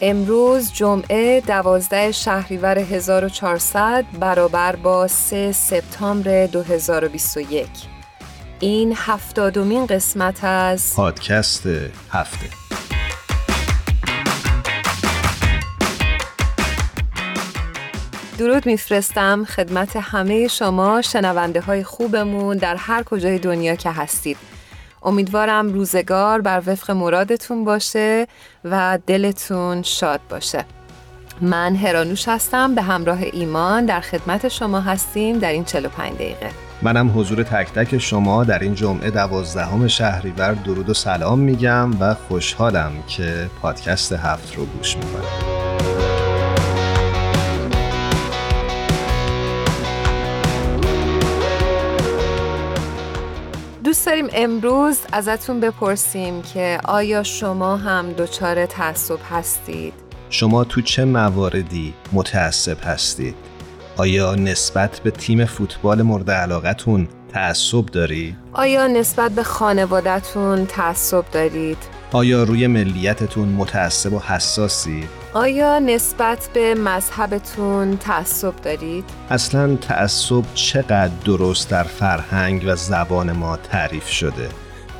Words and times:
امروز 0.00 0.72
جمعه 0.72 1.40
دوازده 1.40 2.12
شهریور 2.12 2.78
1400 2.78 4.04
برابر 4.20 4.76
با 4.76 5.08
3 5.08 5.52
سپتامبر 5.52 6.46
2021 6.46 7.68
این 8.60 8.94
هفتادمین 8.96 9.86
قسمت 9.86 10.44
از 10.44 10.94
پادکست 10.96 11.66
هفته. 12.10 12.46
درود 18.38 18.66
میفرستم 18.66 19.44
خدمت 19.44 19.96
همه 19.96 20.48
شما 20.48 21.02
شنونده 21.02 21.60
های 21.60 21.84
خوبمون 21.84 22.56
در 22.56 22.76
هر 22.76 23.02
کجای 23.02 23.38
دنیا 23.38 23.74
که 23.74 23.90
هستید. 23.90 24.57
امیدوارم 25.02 25.68
روزگار 25.68 26.40
بر 26.40 26.62
وفق 26.66 26.90
مرادتون 26.90 27.64
باشه 27.64 28.26
و 28.64 28.98
دلتون 29.06 29.82
شاد 29.82 30.20
باشه. 30.30 30.64
من 31.40 31.76
هرانوش 31.76 32.28
هستم 32.28 32.74
به 32.74 32.82
همراه 32.82 33.18
ایمان 33.32 33.86
در 33.86 34.00
خدمت 34.00 34.48
شما 34.48 34.80
هستیم 34.80 35.38
در 35.38 35.52
این 35.52 35.64
45 35.64 36.14
دقیقه. 36.14 36.50
منم 36.82 37.18
حضور 37.18 37.42
تک 37.42 37.72
تک 37.72 37.98
شما 37.98 38.44
در 38.44 38.58
این 38.58 38.74
جمعه 38.74 39.10
دوازدهم 39.10 39.88
شهریور 39.88 40.52
درود 40.52 40.90
و 40.90 40.94
سلام 40.94 41.38
میگم 41.38 42.00
و 42.00 42.14
خوشحالم 42.14 42.92
که 43.08 43.50
پادکست 43.62 44.12
هفت 44.12 44.56
رو 44.56 44.64
گوش 44.66 44.96
می‌کنم. 44.96 45.57
دوست 53.98 54.06
داریم 54.06 54.28
امروز 54.32 54.98
ازتون 55.12 55.60
بپرسیم 55.60 56.42
که 56.42 56.80
آیا 56.84 57.22
شما 57.22 57.76
هم 57.76 58.12
دچار 58.12 58.66
تعصب 58.66 59.18
هستید؟ 59.30 59.94
شما 60.30 60.64
تو 60.64 60.80
چه 60.80 61.04
مواردی 61.04 61.94
متعصب 62.12 62.76
هستید؟ 62.84 63.34
آیا 63.96 64.34
نسبت 64.34 65.00
به 65.00 65.10
تیم 65.10 65.44
فوتبال 65.44 66.02
مورد 66.02 66.30
علاقتون 66.30 67.08
تعصب 67.32 67.86
دارید؟ 67.86 68.36
آیا 68.52 68.86
نسبت 68.86 69.30
به 69.32 69.42
خانوادتون 69.42 70.66
تعصب 70.66 71.24
دارید؟ 71.32 71.78
آیا 72.12 72.42
روی 72.42 72.66
ملیتتون 72.66 73.48
متعصب 73.48 74.12
و 74.12 74.18
حساسی؟ 74.18 75.08
آیا 75.32 75.78
نسبت 75.78 76.48
به 76.54 76.74
مذهبتون 76.74 77.96
تعصب 77.96 78.56
دارید؟ 78.56 79.04
اصلا 79.30 79.76
تعصب 79.76 80.42
چقدر 80.54 81.10
درست 81.24 81.70
در 81.70 81.82
فرهنگ 81.82 82.64
و 82.66 82.76
زبان 82.76 83.32
ما 83.32 83.56
تعریف 83.56 84.08
شده؟ 84.08 84.48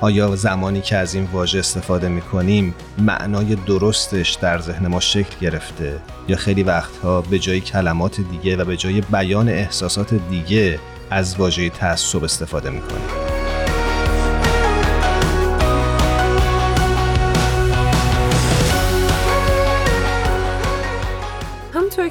آیا 0.01 0.37
زمانی 0.37 0.81
که 0.81 0.97
از 0.97 1.15
این 1.15 1.25
واژه 1.33 1.59
استفاده 1.59 2.09
می 2.09 2.21
کنیم 2.21 2.75
معنای 2.99 3.55
درستش 3.55 4.35
در 4.35 4.59
ذهن 4.59 4.87
ما 4.87 5.01
شکل 5.01 5.37
گرفته 5.41 5.99
یا 6.29 6.37
خیلی 6.37 6.63
وقتها 6.63 7.21
به 7.21 7.39
جای 7.39 7.61
کلمات 7.61 8.21
دیگه 8.21 8.57
و 8.57 8.65
به 8.65 8.77
جای 8.77 9.01
بیان 9.01 9.49
احساسات 9.49 10.15
دیگه 10.15 10.79
از 11.11 11.37
واژه 11.37 11.69
تعصب 11.69 12.25
استفاده 12.25 12.71
می 12.71 12.81
کنیم؟ 12.81 13.38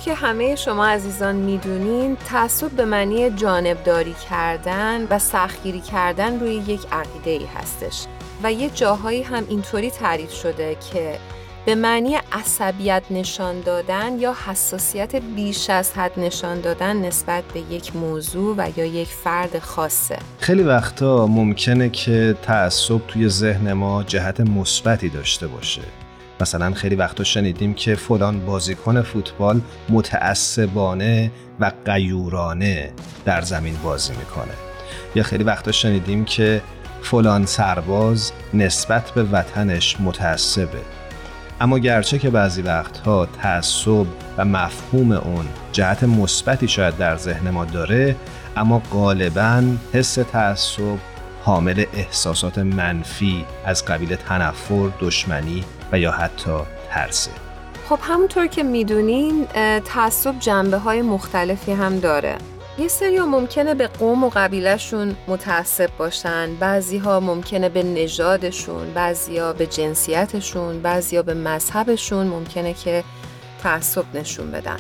که 0.07 0.13
همه 0.13 0.55
شما 0.55 0.87
عزیزان 0.87 1.35
می‌دونین 1.35 2.15
تعصب 2.15 2.71
به 2.71 2.85
معنی 2.85 3.29
جانبداری 3.29 4.15
کردن 4.29 5.07
و 5.09 5.19
سختگیری 5.19 5.79
کردن 5.79 6.39
روی 6.39 6.53
یک 6.53 6.81
عقیده 6.91 7.31
ای 7.31 7.45
هستش. 7.55 8.05
و 8.43 8.53
یه 8.53 8.69
جاهایی 8.69 9.23
هم 9.23 9.43
اینطوری 9.49 9.91
تعریف 9.91 10.31
شده 10.31 10.77
که 10.93 11.19
به 11.65 11.75
معنی 11.75 12.17
عصبیت 12.31 13.03
نشان 13.11 13.61
دادن 13.61 14.19
یا 14.19 14.35
حساسیت 14.45 15.15
بیش 15.15 15.69
از 15.69 15.93
حد 15.93 16.19
نشان 16.19 16.61
دادن 16.61 16.97
نسبت 16.97 17.43
به 17.53 17.59
یک 17.59 17.95
موضوع 17.95 18.55
و 18.57 18.69
یا 18.77 18.85
یک 18.85 19.07
فرد 19.07 19.59
خاصه. 19.59 20.19
خیلی 20.39 20.63
وقتا 20.63 21.27
ممکنه 21.27 21.89
که 21.89 22.35
تعصب 22.41 23.01
توی 23.07 23.29
ذهن 23.29 23.73
ما 23.73 24.03
جهت 24.03 24.39
مثبتی 24.39 25.09
داشته 25.09 25.47
باشه. 25.47 25.81
مثلا 26.39 26.73
خیلی 26.73 26.95
وقتا 26.95 27.23
شنیدیم 27.23 27.73
که 27.73 27.95
فلان 27.95 28.45
بازیکن 28.45 29.01
فوتبال 29.01 29.61
متعصبانه 29.89 31.31
و 31.59 31.71
قیورانه 31.85 32.91
در 33.25 33.41
زمین 33.41 33.75
بازی 33.83 34.13
می‌کنه. 34.13 34.53
یا 35.15 35.23
خیلی 35.23 35.43
وقتا 35.43 35.71
شنیدیم 35.71 36.25
که 36.25 36.61
فلان 37.01 37.45
سرباز 37.45 38.31
نسبت 38.53 39.11
به 39.11 39.23
وطنش 39.23 39.97
متعصبه. 39.99 40.81
اما 41.61 41.79
گرچه 41.79 42.19
که 42.19 42.29
بعضی 42.29 42.61
وقتها 42.61 43.25
تعصب 43.25 44.05
و 44.37 44.45
مفهوم 44.45 45.11
اون 45.11 45.45
جهت 45.71 46.03
مثبتی 46.03 46.67
شاید 46.67 46.97
در 46.97 47.17
ذهن 47.17 47.49
ما 47.49 47.65
داره 47.65 48.15
اما 48.55 48.81
غالبا 48.91 49.63
حس 49.93 50.13
تعصب 50.13 50.97
حامل 51.43 51.85
احساسات 51.93 52.57
منفی 52.57 53.45
از 53.65 53.85
قبیل 53.85 54.15
تنفر، 54.15 54.89
دشمنی 55.01 55.63
و 55.91 55.99
یا 55.99 56.11
حتی 56.11 56.51
ترسه. 56.89 57.31
خب 57.89 57.99
همونطور 58.01 58.47
که 58.47 58.63
می‌دونین 58.63 59.45
تعصب 59.85 60.39
جنبه 60.39 60.77
های 60.77 61.01
مختلفی 61.01 61.71
هم 61.71 61.99
داره. 61.99 62.37
یه 62.79 62.87
سری 62.87 63.19
ممکنه 63.19 63.73
به 63.73 63.87
قوم 63.87 64.23
و 64.23 64.29
قبیلهشون 64.35 65.15
متعصب 65.27 65.89
باشن 65.97 66.55
بعضی 66.55 66.97
ها 66.97 67.19
ممکنه 67.19 67.69
به 67.69 67.83
نژادشون 67.83 68.93
بعضی 68.93 69.37
ها 69.37 69.53
به 69.53 69.65
جنسیتشون 69.65 70.81
بعضی 70.81 71.15
ها 71.15 71.21
به 71.21 71.33
مذهبشون 71.33 72.27
ممکنه 72.27 72.73
که 72.73 73.03
تعصب 73.63 74.03
نشون 74.13 74.51
بدن. 74.51 74.77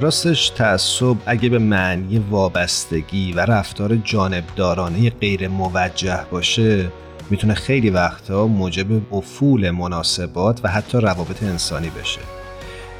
راستش 0.00 0.48
تعصب 0.48 1.16
اگه 1.26 1.48
به 1.48 1.58
معنی 1.58 2.18
وابستگی 2.30 3.32
و 3.32 3.40
رفتار 3.40 3.96
جانبدارانه 3.96 5.10
غیر 5.10 5.48
موجه 5.48 6.20
باشه 6.30 6.90
می‌تونه 7.30 7.54
خیلی 7.54 7.90
وقتا 7.90 8.46
موجب 8.46 9.14
افول 9.14 9.70
مناسبات 9.70 10.60
و 10.64 10.68
حتی 10.68 10.98
روابط 10.98 11.42
انسانی 11.42 11.90
بشه. 11.90 12.20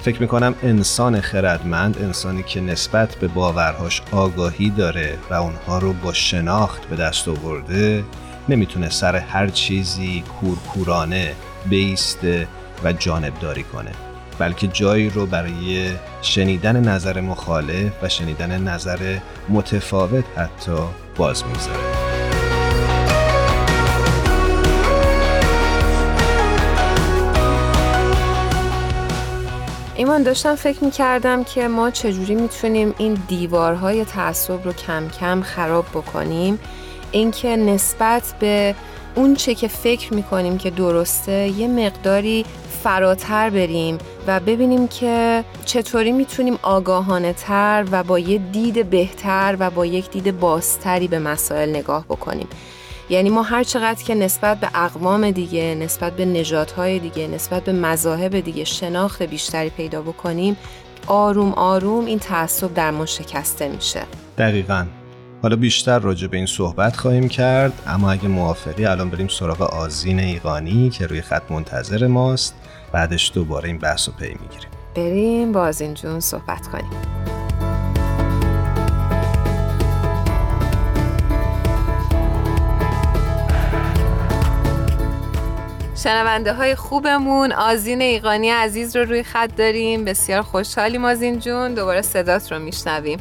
فکر 0.00 0.20
می‌کنم 0.20 0.54
انسان 0.62 1.20
خردمند 1.20 1.98
انسانی 2.02 2.42
که 2.42 2.60
نسبت 2.60 3.14
به 3.14 3.28
باورهاش 3.28 4.02
آگاهی 4.12 4.70
داره 4.70 5.18
و 5.30 5.34
اونها 5.34 5.78
رو 5.78 5.92
با 5.92 6.12
شناخت 6.12 6.84
به 6.84 6.96
دست 6.96 7.28
آورده 7.28 8.04
نمی‌تونه 8.48 8.90
سر 8.90 9.16
هر 9.16 9.48
چیزی 9.48 10.24
کورکورانه 10.40 11.32
بیسته 11.70 12.48
و 12.84 12.92
جانبداری 12.92 13.62
کنه. 13.62 13.90
بلکه 14.38 14.66
جایی 14.66 15.10
رو 15.10 15.26
برای 15.26 15.90
شنیدن 16.22 16.88
نظر 16.88 17.20
مخالف 17.20 17.92
و 18.02 18.08
شنیدن 18.08 18.62
نظر 18.68 19.18
متفاوت 19.48 20.24
حتی 20.36 20.78
باز 21.16 21.44
می‌ذاره 21.44 21.93
ایمان 30.14 30.26
داشتم 30.26 30.54
فکر 30.54 30.84
می‌کردم 30.84 31.44
که 31.44 31.68
ما 31.68 31.90
چجوری 31.90 32.34
می‌تونیم 32.34 32.94
این 32.98 33.18
دیوارهای 33.28 34.04
تعصب 34.04 34.64
رو 34.64 34.72
کم 34.72 35.08
کم 35.20 35.42
خراب 35.42 35.84
بکنیم. 35.84 36.58
اینکه 37.12 37.56
نسبت 37.56 38.34
به 38.40 38.74
اون 39.14 39.34
چه 39.34 39.54
که 39.54 39.68
فکر 39.68 40.14
می‌کنیم 40.14 40.58
که 40.58 40.70
درسته 40.70 41.32
یه 41.32 41.68
مقداری 41.68 42.44
فراتر 42.82 43.50
بریم 43.50 43.98
و 44.26 44.40
ببینیم 44.40 44.88
که 44.88 45.44
چطوری 45.64 46.12
می‌تونیم 46.12 46.58
آگاهانه 46.62 47.32
تر 47.32 47.84
و 47.90 48.02
با 48.02 48.18
یه 48.18 48.38
دید 48.38 48.90
بهتر 48.90 49.56
و 49.58 49.70
با 49.70 49.86
یک 49.86 50.10
دید 50.10 50.40
بازتری 50.40 51.08
به 51.08 51.18
مسائل 51.18 51.70
نگاه 51.70 52.04
بکنیم. 52.04 52.48
یعنی 53.08 53.30
ما 53.30 53.42
هر 53.42 53.64
چقدر 53.64 54.02
که 54.04 54.14
نسبت 54.14 54.60
به 54.60 54.68
اقوام 54.74 55.30
دیگه 55.30 55.74
نسبت 55.74 56.12
به 56.16 56.24
نژادهای 56.24 56.98
دیگه 56.98 57.26
نسبت 57.26 57.64
به 57.64 57.72
مذاهب 57.72 58.40
دیگه 58.40 58.64
شناخت 58.64 59.22
بیشتری 59.22 59.70
پیدا 59.70 60.02
بکنیم 60.02 60.56
آروم 61.06 61.52
آروم 61.52 62.04
این 62.04 62.18
تعصب 62.18 62.74
در 62.74 62.90
ما 62.90 63.06
شکسته 63.06 63.68
میشه. 63.68 64.02
دقیقا. 64.38 64.86
حالا 65.42 65.56
بیشتر 65.56 65.98
راجع 65.98 66.26
به 66.26 66.36
این 66.36 66.46
صحبت 66.46 66.96
خواهیم 66.96 67.28
کرد 67.28 67.72
اما 67.86 68.12
اگه 68.12 68.28
موافقی 68.28 68.86
الان 68.86 69.10
بریم 69.10 69.28
سراغ 69.28 69.62
آزین 69.62 70.20
ایقانی 70.20 70.90
که 70.90 71.06
روی 71.06 71.22
خط 71.22 71.42
منتظر 71.50 72.06
ماست. 72.06 72.54
بعدش 72.92 73.30
دوباره 73.34 73.68
این 73.68 73.78
بحث 73.78 74.08
رو 74.08 74.14
پی 74.14 74.28
می‌گیریم. 74.28 74.68
بریم 74.94 75.52
با 75.52 75.60
آزین 75.60 75.94
جون 75.94 76.20
صحبت 76.20 76.66
کنیم. 76.66 77.33
شنونده 86.04 86.52
های 86.52 86.74
خوبمون. 86.74 87.52
آزین 87.52 88.00
ایقانی 88.00 88.50
عزیز 88.50 88.96
رو 88.96 89.04
روی 89.04 89.22
خط 89.22 89.56
داریم. 89.56 90.04
بسیار 90.04 90.42
خوشحالیم 90.42 91.04
آزین 91.04 91.38
جون. 91.38 91.74
دوباره 91.74 92.02
صدات 92.02 92.52
رو 92.52 92.58
میشنویم. 92.58 93.18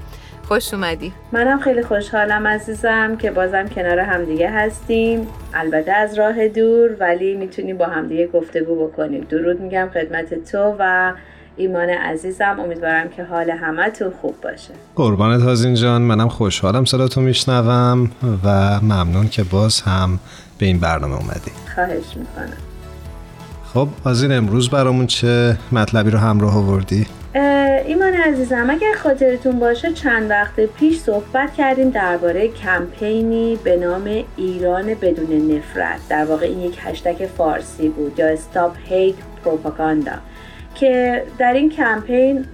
خوش 0.47 0.73
اومدی. 0.73 1.13
منم 1.31 1.59
خیلی 1.59 1.83
خوشحالم 1.83 2.47
عزیزم 2.47 3.17
که 3.17 3.31
بازم 3.31 3.67
کنار 3.67 3.99
همدیگه 3.99 4.49
هستیم. 4.49 5.27
البته 5.53 5.91
از 5.91 6.19
راه 6.19 6.47
دور 6.47 6.89
ولی 6.99 7.35
می‌تونیم 7.35 7.77
با 7.77 7.85
همدیگه 7.85 8.27
گفتگو 8.27 8.87
بکنیم. 8.87 9.27
درود 9.29 9.61
میگم 9.61 9.89
خدمت 9.93 10.51
تو 10.51 10.75
و 10.79 11.13
ایمان 11.57 11.89
عزیزم. 11.89 12.59
امیدوارم 12.59 13.09
که 13.09 13.23
حال 13.23 13.49
همه 13.49 13.89
تو 13.89 14.11
خوب 14.21 14.41
باشه. 14.41 14.73
قربانت 14.95 15.41
هازین 15.41 15.75
جان. 15.75 16.01
منم 16.01 16.29
خوشحالم 16.29 16.85
صداتو 16.85 17.21
میشنوم 17.21 18.11
و 18.43 18.79
ممنون 18.81 19.27
که 19.27 19.43
باز 19.43 19.81
هم 19.81 20.19
به 20.57 20.65
این 20.65 20.79
برنامه 20.79 21.15
اومدی. 21.15 21.51
خواهش 21.75 22.17
می‌کنم. 22.17 22.72
خب 23.73 23.87
آزین 24.05 24.31
امروز 24.31 24.69
برامون 24.69 25.07
چه 25.07 25.57
مطلبی 25.71 26.09
رو 26.09 26.17
همراه 26.17 26.57
آوردی؟ 26.57 27.05
ایمان 27.85 28.13
عزیزم 28.13 28.69
اگر 28.69 28.93
خاطرتون 29.03 29.59
باشه 29.59 29.93
چند 29.93 30.29
وقت 30.29 30.59
پیش 30.59 30.97
صحبت 30.97 31.53
کردیم 31.53 31.89
درباره 31.89 32.47
کمپینی 32.47 33.59
به 33.63 33.77
نام 33.77 34.23
ایران 34.37 34.85
بدون 34.85 35.51
نفرت 35.51 35.99
در 36.09 36.25
واقع 36.25 36.45
این 36.45 36.59
یک 36.59 36.77
هشتگ 36.79 37.27
فارسی 37.37 37.89
بود 37.89 38.19
یا 38.19 38.27
استاپ 38.27 38.75
هیت 38.85 39.15
پروپاگاندا 39.45 40.15
که 40.75 41.23
در 41.37 41.53
این 41.53 41.69
کمپین 41.69 42.45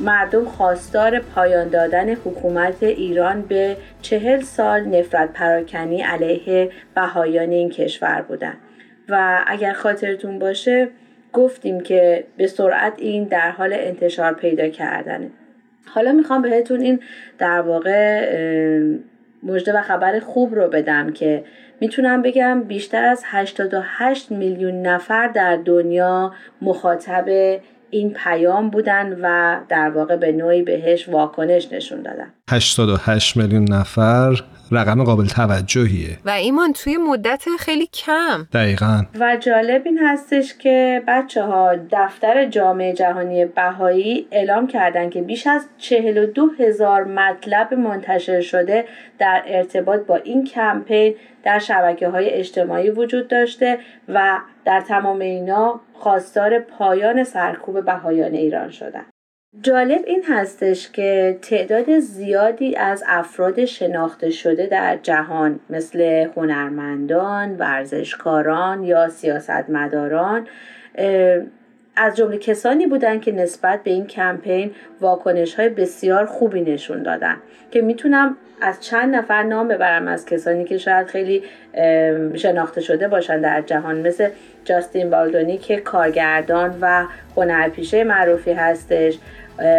مردم 0.00 0.44
خواستار 0.44 1.18
پایان 1.18 1.68
دادن 1.68 2.10
حکومت 2.10 2.82
ایران 2.82 3.42
به 3.42 3.76
چهل 4.02 4.42
سال 4.42 4.84
نفرت 4.84 5.32
پراکنی 5.32 6.02
علیه 6.02 6.70
بهایان 6.94 7.50
این 7.50 7.70
کشور 7.70 8.24
بودند 8.28 8.58
و 9.08 9.44
اگر 9.46 9.72
خاطرتون 9.72 10.38
باشه 10.38 10.88
گفتیم 11.32 11.80
که 11.80 12.24
به 12.36 12.46
سرعت 12.46 12.92
این 12.96 13.24
در 13.24 13.50
حال 13.50 13.72
انتشار 13.72 14.32
پیدا 14.32 14.68
کردنه. 14.68 15.30
حالا 15.86 16.12
می‌خوام 16.12 16.42
بهتون 16.42 16.80
این 16.80 17.00
در 17.38 17.60
واقع 17.60 18.28
مژده 19.42 19.78
و 19.78 19.82
خبر 19.82 20.20
خوب 20.20 20.54
رو 20.54 20.68
بدم 20.68 21.12
که 21.12 21.44
می‌تونم 21.80 22.22
بگم 22.22 22.62
بیشتر 22.62 23.04
از 23.04 23.22
88 23.26 24.30
میلیون 24.30 24.82
نفر 24.82 25.28
در 25.28 25.56
دنیا 25.56 26.34
مخاطب 26.62 27.24
این 27.90 28.12
پیام 28.12 28.70
بودن 28.70 29.18
و 29.22 29.56
در 29.68 29.90
واقع 29.90 30.16
به 30.16 30.32
نوعی 30.32 30.62
بهش 30.62 31.08
واکنش 31.08 31.72
نشون 31.72 32.02
دادن. 32.02 32.32
88 32.50 33.36
میلیون 33.36 33.64
نفر 33.72 34.42
رقم 34.70 35.04
قابل 35.04 35.26
توجهیه. 35.26 36.18
و 36.24 36.30
ایمان 36.30 36.72
توی 36.72 36.96
مدت 36.96 37.44
خیلی 37.58 37.86
کم. 37.86 38.48
دقیقا. 38.52 39.02
و 39.20 39.36
جالب 39.36 39.82
این 39.84 39.98
هستش 39.98 40.54
که 40.54 41.02
بچه 41.08 41.42
ها 41.42 41.74
دفتر 41.92 42.46
جامعه 42.46 42.92
جهانی 42.92 43.44
بهایی 43.44 44.28
اعلام 44.30 44.66
کردن 44.66 45.10
که 45.10 45.22
بیش 45.22 45.46
از 45.46 45.68
42 45.78 46.50
هزار 46.58 47.04
مطلب 47.04 47.74
منتشر 47.74 48.40
شده 48.40 48.84
در 49.18 49.42
ارتباط 49.46 50.00
با 50.00 50.16
این 50.16 50.44
کمپین 50.44 51.14
در 51.42 51.58
شبکه 51.58 52.08
های 52.08 52.30
اجتماعی 52.30 52.90
وجود 52.90 53.28
داشته 53.28 53.78
و 54.08 54.38
در 54.64 54.80
تمام 54.80 55.20
اینا 55.20 55.80
خواستار 55.92 56.58
پایان 56.58 57.24
سرکوب 57.24 57.84
بهایان 57.84 58.34
ایران 58.34 58.70
شدن. 58.70 59.04
جالب 59.62 60.00
این 60.06 60.24
هستش 60.28 60.90
که 60.90 61.38
تعداد 61.42 61.98
زیادی 61.98 62.76
از 62.76 63.04
افراد 63.06 63.64
شناخته 63.64 64.30
شده 64.30 64.66
در 64.66 64.98
جهان 65.02 65.60
مثل 65.70 66.26
هنرمندان، 66.36 67.56
ورزشکاران 67.56 68.84
یا 68.84 69.08
سیاستمداران 69.08 70.46
از 71.96 72.16
جمله 72.16 72.38
کسانی 72.38 72.86
بودند 72.86 73.22
که 73.22 73.32
نسبت 73.32 73.82
به 73.82 73.90
این 73.90 74.06
کمپین 74.06 74.70
واکنش 75.00 75.54
های 75.54 75.68
بسیار 75.68 76.26
خوبی 76.26 76.60
نشون 76.60 77.02
دادن. 77.02 77.36
که 77.70 77.82
می‌تونم 77.82 78.36
از 78.60 78.80
چند 78.80 79.16
نفر 79.16 79.42
نام 79.42 79.68
ببرم 79.68 80.08
از 80.08 80.26
کسانی 80.26 80.64
که 80.64 80.78
شاید 80.78 81.06
خیلی 81.06 81.42
شناخته 82.34 82.80
شده 82.80 83.08
باشن 83.08 83.40
در 83.40 83.62
جهان 83.62 84.06
مثل 84.06 84.28
جاستین 84.68 85.10
بالدونی 85.10 85.58
که 85.58 85.76
کارگردان 85.76 86.78
و 86.80 87.04
هنرپیشه 87.36 88.04
معروفی 88.04 88.52
هستش 88.52 89.18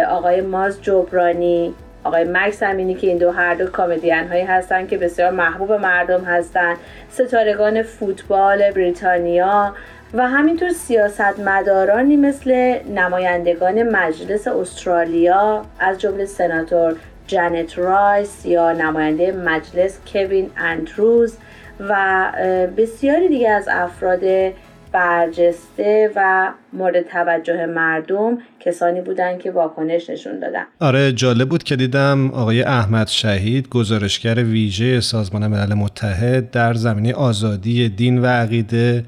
آقای 0.08 0.40
ماز 0.40 0.82
جبرانی 0.82 1.74
آقای 2.04 2.24
مکس 2.24 2.62
امینی 2.62 2.94
که 2.94 3.06
این 3.06 3.18
دو 3.18 3.30
هر 3.30 3.54
دو 3.54 3.66
کامدین 3.66 4.28
هایی 4.28 4.44
هستن 4.44 4.86
که 4.86 4.98
بسیار 4.98 5.30
محبوب 5.30 5.72
مردم 5.72 6.24
هستند 6.24 6.76
ستارگان 7.10 7.82
فوتبال 7.82 8.70
بریتانیا 8.70 9.74
و 10.14 10.28
همینطور 10.28 10.68
سیاستمدارانی 10.68 12.16
مثل 12.16 12.78
نمایندگان 12.94 13.82
مجلس 13.82 14.48
استرالیا 14.48 15.62
از 15.80 16.00
جمله 16.00 16.24
سناتور 16.24 16.96
جانت 17.26 17.78
رایس 17.78 18.46
یا 18.46 18.72
نماینده 18.72 19.32
مجلس 19.32 19.98
کوین 20.12 20.50
اندروز 20.56 21.36
و 21.88 22.26
بسیاری 22.76 23.28
دیگه 23.28 23.50
از 23.50 23.68
افراد 23.70 24.52
برجسته 24.92 26.10
و 26.16 26.50
مورد 26.72 27.02
توجه 27.02 27.66
مردم 27.66 28.38
کسانی 28.60 29.00
بودند 29.00 29.38
که 29.38 29.50
واکنش 29.50 30.10
نشون 30.10 30.40
دادن. 30.40 30.64
آره 30.80 31.12
جالب 31.12 31.48
بود 31.48 31.62
که 31.62 31.76
دیدم 31.76 32.30
آقای 32.30 32.62
احمد 32.62 33.08
شهید 33.08 33.68
گزارشگر 33.68 34.34
ویژه 34.44 35.00
سازمان 35.00 35.46
ملل 35.46 35.74
متحد 35.74 36.50
در 36.50 36.74
زمینه 36.74 37.14
آزادی 37.14 37.88
دین 37.88 38.18
و 38.18 38.26
عقیده 38.26 39.04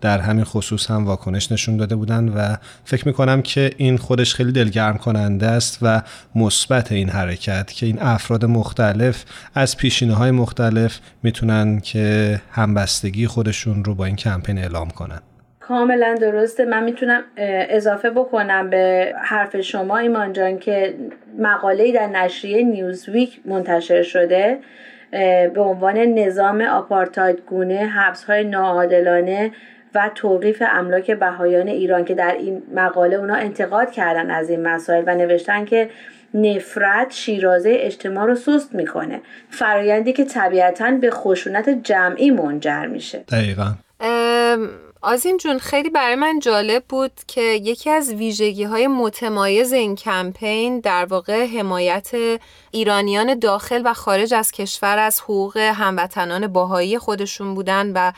در 0.00 0.18
همین 0.18 0.44
خصوص 0.44 0.90
هم 0.90 1.06
واکنش 1.06 1.52
نشون 1.52 1.76
داده 1.76 1.96
بودن 1.96 2.28
و 2.28 2.56
فکر 2.84 3.08
می‌کنم 3.08 3.42
که 3.42 3.70
این 3.76 3.96
خودش 3.96 4.34
خیلی 4.34 4.52
دلگرم 4.52 4.98
کننده 4.98 5.46
است 5.46 5.78
و 5.82 6.02
مثبت 6.34 6.92
این 6.92 7.08
حرکت 7.08 7.72
که 7.72 7.86
این 7.86 7.98
افراد 8.00 8.44
مختلف 8.44 9.24
از 9.54 9.76
پیشینه 9.76 10.14
های 10.14 10.30
مختلف 10.30 10.98
می‌تونن 11.22 11.80
که 11.80 12.40
همبستگی 12.50 13.26
خودشون 13.26 13.84
رو 13.84 13.94
با 13.94 14.04
این 14.04 14.16
کمپین 14.16 14.58
اعلام 14.58 14.90
کنن. 14.90 15.20
کاملا 15.60 16.18
درسته. 16.20 16.64
من 16.64 16.84
می‌تونم 16.84 17.22
اضافه 17.70 18.10
بکنم 18.10 18.70
به 18.70 19.14
حرف 19.24 19.60
شما 19.60 19.98
ایمان 19.98 20.32
جان 20.32 20.58
که 20.58 20.94
مقاله 21.38 21.92
در 21.92 22.06
نشریه 22.06 22.62
نیوزویک 22.62 23.40
منتشر 23.44 24.02
شده 24.02 24.58
به 25.54 25.60
عنوان 25.60 25.98
نظام 25.98 26.60
آپارتاید 26.60 27.38
گونه 27.46 27.74
حبس 27.74 28.24
های 28.24 28.44
ناعادلانه 28.44 29.52
و 29.94 30.10
توقیف 30.14 30.62
املاک 30.70 31.10
بهایان 31.10 31.68
ایران 31.68 32.04
که 32.04 32.14
در 32.14 32.32
این 32.32 32.62
مقاله 32.74 33.16
اونا 33.16 33.34
انتقاد 33.34 33.90
کردن 33.90 34.30
از 34.30 34.50
این 34.50 34.62
مسائل 34.62 35.04
و 35.06 35.14
نوشتن 35.14 35.64
که 35.64 35.90
نفرت 36.34 37.12
شیرازه 37.12 37.76
اجتماع 37.80 38.26
رو 38.26 38.34
سست 38.34 38.74
می‌کنه. 38.74 39.20
فرایندی 39.50 40.12
که 40.12 40.24
طبیعتا 40.24 40.90
به 40.90 41.10
خشونت 41.10 41.68
جمعی 41.68 42.30
منجر 42.30 42.86
میشه. 42.86 43.18
دقیقا. 43.18 43.74
آزین 45.02 45.36
جون 45.36 45.58
خیلی 45.58 45.90
برای 45.90 46.14
من 46.14 46.38
جالب 46.38 46.84
بود 46.88 47.12
که 47.26 47.40
یکی 47.40 47.90
از 47.90 48.12
ویژگی 48.14 48.64
های 48.64 48.86
متمایز 48.86 49.72
این 49.72 49.94
کمپین 49.94 50.80
در 50.80 51.04
واقع 51.04 51.46
حمایت 51.46 52.10
ایرانیان 52.70 53.38
داخل 53.38 53.82
و 53.84 53.92
خارج 53.94 54.34
از 54.34 54.52
کشور 54.52 54.98
از 54.98 55.20
حقوق 55.20 55.56
هموطنان 55.56 56.46
باهایی 56.46 56.98
خودشون 56.98 57.54
بودن 57.54 57.92
و 57.94 58.12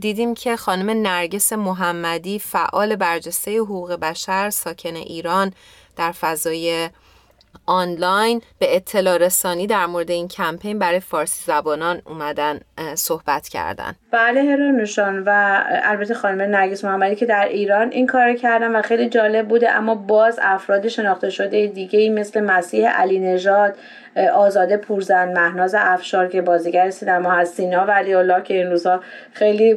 دیدیم 0.00 0.34
که 0.34 0.56
خانم 0.56 0.90
نرگس 0.90 1.52
محمدی 1.52 2.38
فعال 2.38 2.96
برجسته 2.96 3.58
حقوق 3.58 3.92
بشر 3.92 4.50
ساکن 4.50 4.96
ایران 4.96 5.52
در 5.96 6.12
فضای 6.12 6.88
آنلاین 7.66 8.42
به 8.58 8.76
اطلاع 8.76 9.16
رسانی 9.16 9.66
در 9.66 9.86
مورد 9.86 10.10
این 10.10 10.28
کمپین 10.28 10.78
برای 10.78 11.00
فارسی 11.00 11.42
زبانان 11.46 12.02
اومدن 12.06 12.60
صحبت 12.94 13.48
کردن. 13.48 13.94
بله 14.10 14.42
هرانوشان 14.42 15.22
و 15.26 15.60
البته 15.68 16.14
خانم 16.14 16.42
نرگس 16.42 16.84
محمدی 16.84 17.16
که 17.16 17.26
در 17.26 17.48
ایران 17.48 17.90
این 17.90 18.06
کار 18.06 18.34
کردن 18.34 18.76
و 18.76 18.82
خیلی 18.82 19.08
جالب 19.08 19.48
بوده 19.48 19.70
اما 19.70 19.94
باز 19.94 20.38
افراد 20.42 20.88
شناخته 20.88 21.30
شده 21.30 21.66
دیگه 21.66 22.10
مثل 22.10 22.40
مسیح 22.40 22.88
علی 22.88 23.18
نژاد 23.18 23.76
آزاده 24.34 24.76
پورزن 24.76 25.32
مهناز 25.32 25.74
افشار 25.78 26.28
که 26.28 26.42
بازیگر 26.42 26.90
سینما 26.90 27.30
هست 27.30 27.54
سینا 27.54 27.84
ولی 27.84 28.14
الله 28.14 28.42
که 28.42 28.54
این 28.54 28.70
روزها 28.70 29.00
خیلی 29.32 29.74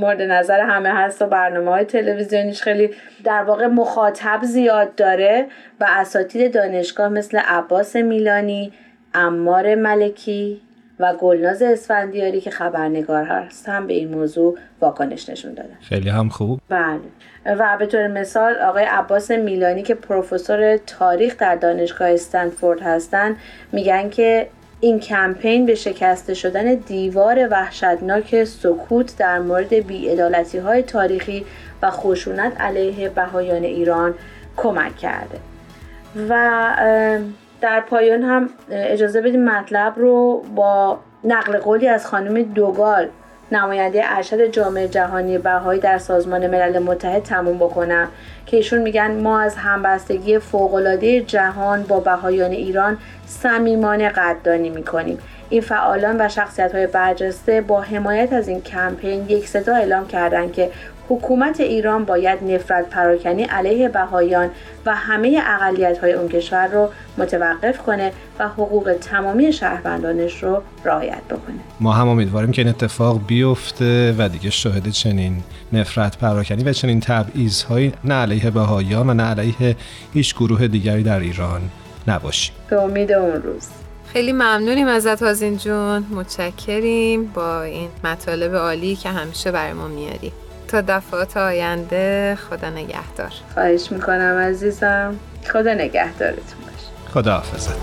مورد 0.00 0.22
نظر 0.22 0.60
همه 0.60 0.88
هست 0.88 1.22
و 1.22 1.26
برنامه 1.26 1.70
های 1.70 1.84
تلویزیونیش 1.84 2.62
خیلی 2.62 2.90
در 3.24 3.42
واقع 3.42 3.66
مخاطب 3.66 4.40
زیاد 4.42 4.94
داره 4.94 5.46
و 5.80 5.86
اساتید 5.88 6.54
دانشگاه 6.54 7.08
مثل 7.08 7.38
عباس 7.38 7.96
میلانی 7.96 8.72
امار 9.14 9.74
ملکی 9.74 10.60
و 11.00 11.14
گلناز 11.14 11.62
اسفندیاری 11.62 12.40
که 12.40 12.50
خبرنگار 12.50 13.24
هست 13.24 13.68
هم 13.68 13.86
به 13.86 13.94
این 13.94 14.14
موضوع 14.14 14.58
واکنش 14.80 15.28
نشون 15.28 15.54
دادن. 15.54 15.76
خیلی 15.80 16.08
هم 16.08 16.28
خوب. 16.28 16.60
بله. 16.68 17.00
و 17.58 17.76
به 17.78 17.86
طور 17.86 18.06
مثال 18.06 18.54
آقای 18.56 18.84
عباس 18.84 19.30
میلانی 19.30 19.82
که 19.82 19.94
پروفسور 19.94 20.76
تاریخ 20.76 21.36
در 21.36 21.56
دانشگاه 21.56 22.08
استنفورد 22.08 22.80
هستن 22.82 23.36
میگن 23.72 24.10
که 24.10 24.48
این 24.80 25.00
کمپین 25.00 25.66
به 25.66 25.74
شکسته 25.74 26.34
شدن 26.34 26.74
دیوار 26.74 27.48
وحشتناک 27.50 28.44
سکوت 28.44 29.16
در 29.18 29.38
مورد 29.38 29.74
بیعدالتی 29.74 30.58
های 30.58 30.82
تاریخی 30.82 31.44
و 31.82 31.90
خشونت 31.90 32.60
علیه 32.60 33.08
بهایان 33.08 33.64
ایران 33.64 34.14
کمک 34.56 34.96
کرده. 34.96 35.38
و 36.28 36.70
در 37.60 37.80
پایان 37.80 38.22
هم 38.22 38.50
اجازه 38.70 39.20
بدیم 39.20 39.44
مطلب 39.44 39.92
رو 39.96 40.44
با 40.54 40.98
نقل 41.24 41.58
قولی 41.58 41.88
از 41.88 42.06
خانم 42.06 42.42
دوگال 42.42 43.08
نماینده 43.52 44.02
ارشد 44.04 44.46
جامعه 44.46 44.88
جهانی 44.88 45.38
بهایی 45.38 45.80
در 45.80 45.98
سازمان 45.98 46.46
ملل 46.46 46.78
متحد 46.78 47.22
تموم 47.22 47.56
بکنم 47.56 48.08
که 48.46 48.56
ایشون 48.56 48.78
میگن 48.78 49.10
ما 49.10 49.40
از 49.40 49.56
همبستگی 49.56 50.38
فوقالعاده 50.38 51.20
جهان 51.20 51.82
با 51.82 52.00
بهایان 52.00 52.50
ایران 52.50 52.98
صمیمانه 53.26 54.08
قدردانی 54.08 54.70
می‌کنیم. 54.70 55.18
این 55.48 55.60
فعالان 55.60 56.20
و 56.20 56.28
شخصیت 56.28 56.74
های 56.74 56.86
برجسته 56.86 57.60
با 57.60 57.80
حمایت 57.80 58.32
از 58.32 58.48
این 58.48 58.62
کمپین 58.62 59.26
یک 59.28 59.48
صدا 59.48 59.74
اعلام 59.74 60.06
کردند 60.06 60.52
که 60.52 60.70
حکومت 61.08 61.60
ایران 61.60 62.04
باید 62.04 62.44
نفرت 62.44 62.90
پراکنی 62.90 63.42
علیه 63.42 63.88
بهایان 63.88 64.50
و 64.86 64.94
همه 64.94 65.40
اقلیت 65.46 65.98
های 65.98 66.12
اون 66.12 66.28
کشور 66.28 66.66
رو 66.66 66.88
متوقف 67.18 67.78
کنه 67.78 68.12
و 68.38 68.48
حقوق 68.48 68.96
تمامی 69.00 69.52
شهروندانش 69.52 70.42
رو 70.42 70.62
رعایت 70.84 71.22
بکنه. 71.30 71.56
ما 71.80 71.92
هم 71.92 72.08
امیدواریم 72.08 72.52
که 72.52 72.62
این 72.62 72.68
اتفاق 72.68 73.20
بیفته 73.26 74.14
و 74.18 74.28
دیگه 74.28 74.50
شاهد 74.50 74.88
چنین 74.88 75.42
نفرت 75.72 76.18
پراکنی 76.18 76.64
و 76.64 76.72
چنین 76.72 77.00
تبعیض 77.00 77.62
های 77.62 77.92
نه 78.04 78.14
علیه 78.14 78.50
بهایان 78.50 79.10
و 79.10 79.14
نه 79.14 79.22
علیه 79.22 79.76
هیچ 80.14 80.34
گروه 80.34 80.66
دیگری 80.68 81.02
در 81.02 81.20
ایران 81.20 81.60
نباشیم. 82.08 82.54
به 82.70 82.82
امید 82.82 83.12
اون 83.12 83.42
روز. 83.42 83.68
خیلی 84.12 84.32
ممنونیم 84.32 84.86
ازت 84.86 85.22
آزین 85.22 85.56
جون. 85.56 86.06
متشکریم 86.10 87.24
با 87.34 87.62
این 87.62 87.88
مطالب 88.04 88.54
عالی 88.54 88.96
که 88.96 89.08
همیشه 89.08 89.52
برای 89.52 89.72
ما 89.72 89.88
میاری. 89.88 90.32
تا 90.68 90.80
دفعات 90.80 91.36
آینده 91.36 92.38
خدا 92.50 92.70
نگهدار. 92.70 93.32
خواهش 93.54 93.92
می‌کنم 93.92 94.38
عزیزم. 94.48 95.16
خدا 95.52 95.74
نگهدارتون 95.74 96.60
باشه. 96.62 97.12
خدا 97.14 97.32
حافظت 97.32 97.76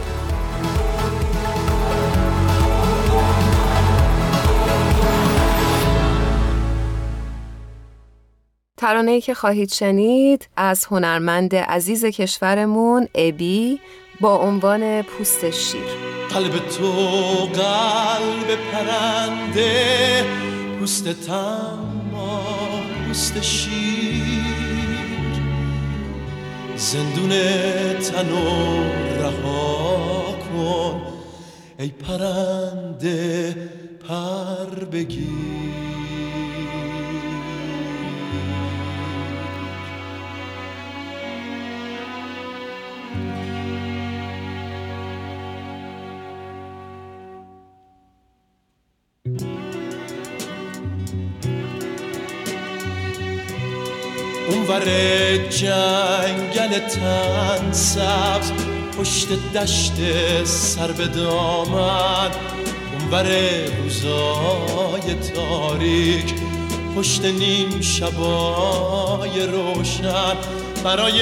ترانه‌ای 8.77 9.21
که 9.21 9.33
خواهید 9.33 9.71
شنید 9.71 10.49
از 10.57 10.85
هنرمند 10.85 11.55
عزیز 11.55 12.05
کشورمون 12.05 13.07
ابی 13.15 13.79
با 14.21 14.35
عنوان 14.37 15.01
پوست 15.01 15.49
شیر. 15.49 15.81
قلب 16.33 16.51
تو 16.51 16.91
قلب 17.53 18.59
پرنده 18.71 20.23
پوست 20.79 21.27
تما 21.27 22.62
پوست 23.13 23.41
شیر. 23.41 24.33
زندون 26.77 27.29
تن 27.99 28.31
و 28.31 28.83
رها 29.19 30.35
کن 30.53 31.01
ای 31.79 31.87
پرنده 31.87 33.55
پر 34.07 34.85
بگیر. 34.85 35.92
اونور 54.49 54.85
جنگل 55.49 56.79
تن 56.79 57.71
سبز 57.71 58.51
پشت 58.97 59.27
دشت 59.55 59.93
سر 60.43 60.91
به 60.91 61.07
دامن. 61.07 62.31
اونور 62.99 63.27
روزای 63.83 65.13
تاریک 65.35 66.33
پشت 66.95 67.25
نیم 67.25 67.81
شبای 67.81 69.47
روشن. 69.47 70.35
برای 70.83 71.21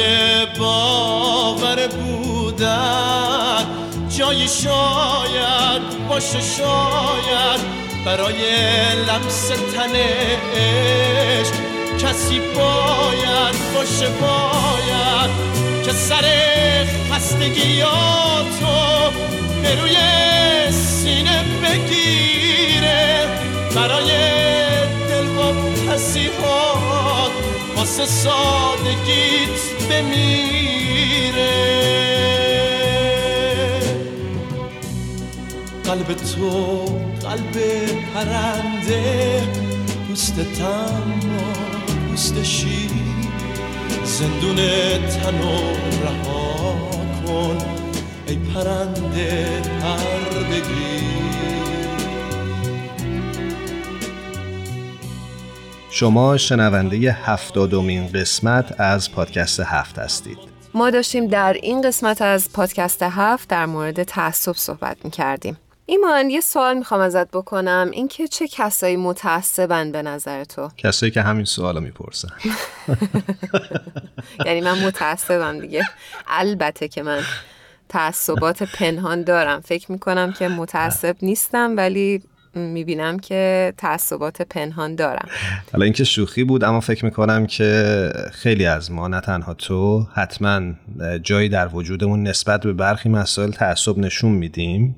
باور 0.59 1.87
بودن 1.87 3.65
جایی 4.17 4.47
شاید 4.47 6.07
باشه 6.09 6.41
شاید. 6.41 7.81
برای 8.05 8.41
لمس 9.07 9.47
تنش 9.47 11.47
کسی 12.01 12.39
باید 12.39 13.55
باشه 13.75 14.10
باید 14.10 15.29
که 15.86 15.91
سر 15.91 16.25
خستگیاتو 17.12 18.72
به 19.62 19.75
روی 19.81 19.98
سینه 20.72 21.43
بگیره. 21.63 23.27
برای 23.75 24.12
دل 25.10 25.27
و 25.38 25.53
پسیحات 25.88 27.31
واسه 27.75 28.05
سادگیت 28.05 29.60
بمیره. 29.89 31.51
قلب 35.86 36.13
تو 36.13 36.86
قلب 37.24 37.55
پرنده 38.13 39.41
پوست 40.08 40.36
تمام 40.36 41.70
پوست 42.21 42.43
شیر 42.43 42.91
زندون 44.03 44.55
تن 45.07 45.41
و 45.41 45.73
رها 46.03 46.75
کن 47.25 47.57
ای 48.27 48.35
پرنده 48.35 49.61
پر 49.61 50.43
بگیر 50.43 51.01
شما 55.89 56.37
شنونده 56.37 57.11
هفتادمین 57.11 58.07
قسمت 58.07 58.81
از 58.81 59.11
پادکست 59.11 59.59
هفت 59.59 59.99
هستید. 59.99 60.37
ما 60.73 60.89
داشتیم 60.89 61.27
در 61.27 61.53
این 61.53 61.81
قسمت 61.81 62.21
از 62.21 62.53
پادکست 62.53 63.03
هفت 63.03 63.49
در 63.49 63.65
مورد 63.65 64.03
تعصب 64.03 64.55
صحبت 64.55 64.97
می 65.03 65.11
کردیم 65.11 65.57
ایمان 65.91 66.29
یه 66.29 66.41
سوال 66.41 66.77
می‌خوام 66.77 67.01
ازت 67.01 67.27
بکنم. 67.27 67.89
اینکه 67.93 68.27
چه 68.27 68.48
کسایی 68.48 68.95
متعصبن 68.95 69.91
به 69.91 70.01
نظر 70.01 70.43
تو؟ 70.43 70.69
کسایی 70.77 71.12
که 71.12 71.21
همین 71.21 71.45
سوال 71.45 71.75
رو 71.75 71.81
می‌پرسن. 71.81 72.29
یعنی 74.45 74.62
من 74.62 74.86
متعصبم 74.86 75.60
دیگه. 75.60 75.88
البته 76.27 76.88
که 76.88 77.03
من 77.03 77.21
تعصبات 77.89 78.63
پنهان 78.63 79.24
دارم. 79.24 79.62
فکر 79.62 79.91
می‌کنم 79.91 80.31
که 80.31 80.48
متعصب 80.48 81.15
نیستم 81.21 81.77
ولی 81.77 82.24
می‌بینم 82.55 83.19
که 83.19 83.74
تعصبات 83.77 84.41
پنهان 84.41 84.95
دارم. 84.95 85.27
حالا 85.74 85.83
اینکه 85.83 86.03
شوخی 86.03 86.43
بود 86.43 86.63
اما 86.63 86.79
فکر 86.79 87.05
می‌کنم 87.05 87.45
که 87.45 88.10
خیلی 88.31 88.65
از 88.65 88.91
ما 88.91 89.07
نه 89.07 89.21
تنها 89.21 89.53
تو 89.53 90.07
حتما 90.13 90.62
جایی 91.24 91.50
در 91.50 91.67
وجودمون 91.67 92.24
نسبت 92.24 92.62
به 92.62 92.74
برخی 92.74 93.10
مسائل 93.10 93.51
تعصب 93.51 93.98
نشون 93.98 94.31
میدیم. 94.31 94.95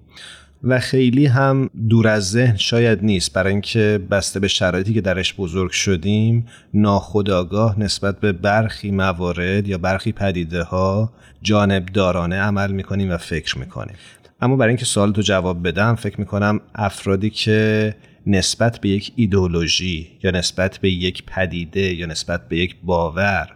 و 0.64 0.80
خیلی 0.80 1.26
هم 1.26 1.70
دور 1.90 2.08
از 2.08 2.32
ذهن 2.32 2.58
شاید 2.58 3.04
نیست. 3.04 3.34
برای 3.34 3.52
اینکه 3.52 4.00
بسته 4.12 4.40
به 4.40 4.48
شرایطی 4.48 4.94
که 4.94 5.02
درش 5.02 5.34
بزرگ 5.34 5.72
شدیم 5.72 6.46
ناخداگاه 6.74 7.80
نسبت 7.80 8.20
به 8.20 8.32
برخی 8.32 8.92
موارد 8.92 9.68
یا 9.68 9.78
برخی 9.78 10.12
پدیده 10.12 10.64
ها 10.64 11.14
جانب 11.42 11.86
دارانه 11.86 12.36
عمل 12.36 12.72
می‌کنیم 12.72 13.12
و 13.12 13.18
فکر 13.18 13.60
می‌کنیم. 13.60 13.96
اما 14.42 14.56
برای 14.56 14.70
اینکه 14.70 14.86
سوال 14.86 15.12
تو 15.12 15.22
جواب 15.22 15.68
بدم 15.68 15.96
فکر 15.96 16.20
می‌کنم 16.20 16.60
افرادی 16.76 17.30
که 17.30 17.96
نسبت 18.28 18.82
به 18.82 18.90
یک 18.90 19.12
ایدولوژی 19.16 20.08
یا 20.24 20.32
نسبت 20.32 20.78
به 20.78 20.90
یک 20.90 21.24
پدیده 21.28 21.94
یا 21.94 22.06
نسبت 22.06 22.48
به 22.48 22.58
یک 22.58 22.76
باور 22.84 23.50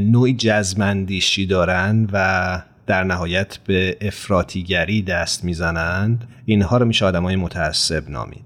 نوعی 0.00 0.34
جزمندیشی 0.34 1.46
دارن 1.46 2.08
و 2.12 2.62
در 2.90 3.04
نهایت 3.04 3.56
به 3.56 3.96
افراتیگری 4.00 5.02
دست 5.02 5.44
می‌زنند 5.44 6.28
اینها 6.44 6.76
رو 6.76 6.86
میشه 6.86 7.06
آدمای 7.06 7.36
متعصب 7.36 8.08
نامید. 8.08 8.44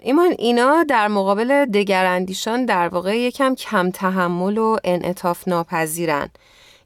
ایمان 0.00 0.30
اینا 0.38 0.84
در 0.88 1.08
مقابل 1.08 1.64
دگراندیشان 1.64 2.64
در 2.64 2.88
واقع 2.88 3.18
یکم 3.18 3.54
کم 3.54 3.90
تحمل 3.90 4.58
و 4.58 4.76
انعطاف 4.84 5.48
ناپذیرن. 5.48 6.28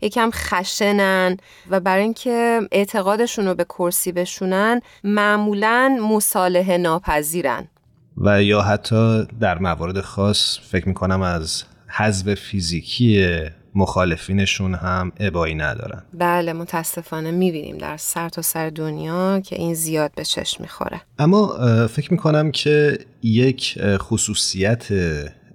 یکم 0.01 0.31
خشنن 0.33 1.37
و 1.71 1.81
برای 1.81 2.03
اینکه 2.03 2.61
اعتقادشون 2.73 3.47
رو 3.47 3.55
به 3.55 3.65
کرسی 3.65 4.13
بشونن 4.13 4.81
معمولا 5.05 5.99
مصالحه 6.11 6.77
ناپذیرن. 6.77 7.69
و 8.17 8.43
یا 8.43 8.63
حتی 8.63 9.27
در 9.41 9.59
موارد 9.59 10.01
خاص 10.01 10.59
فکر 10.71 10.89
می‌کنم 10.89 11.23
از 11.23 11.65
حذف 11.89 12.35
فیزیکی 12.35 13.27
مخالفینشون 13.75 14.75
هم 14.75 15.12
ابایی 15.21 15.55
ندارن. 15.55 16.02
بله 16.14 16.52
متاسفانه 16.52 17.31
می‌بینیم 17.31 17.79
در 17.79 17.97
سر 17.97 18.29
تا 18.29 18.43
سر 18.43 18.71
دنیا 18.71 19.41
که 19.41 19.57
این 19.57 19.75
زیاد 19.75 20.12
به 20.17 20.25
چشم 20.25 20.62
می‌خوره. 20.62 21.00
اما 21.19 21.47
فکر 21.87 22.12
می‌کنم 22.12 22.50
که 22.50 22.99
یک 23.23 23.79
خصوصیت 23.99 24.88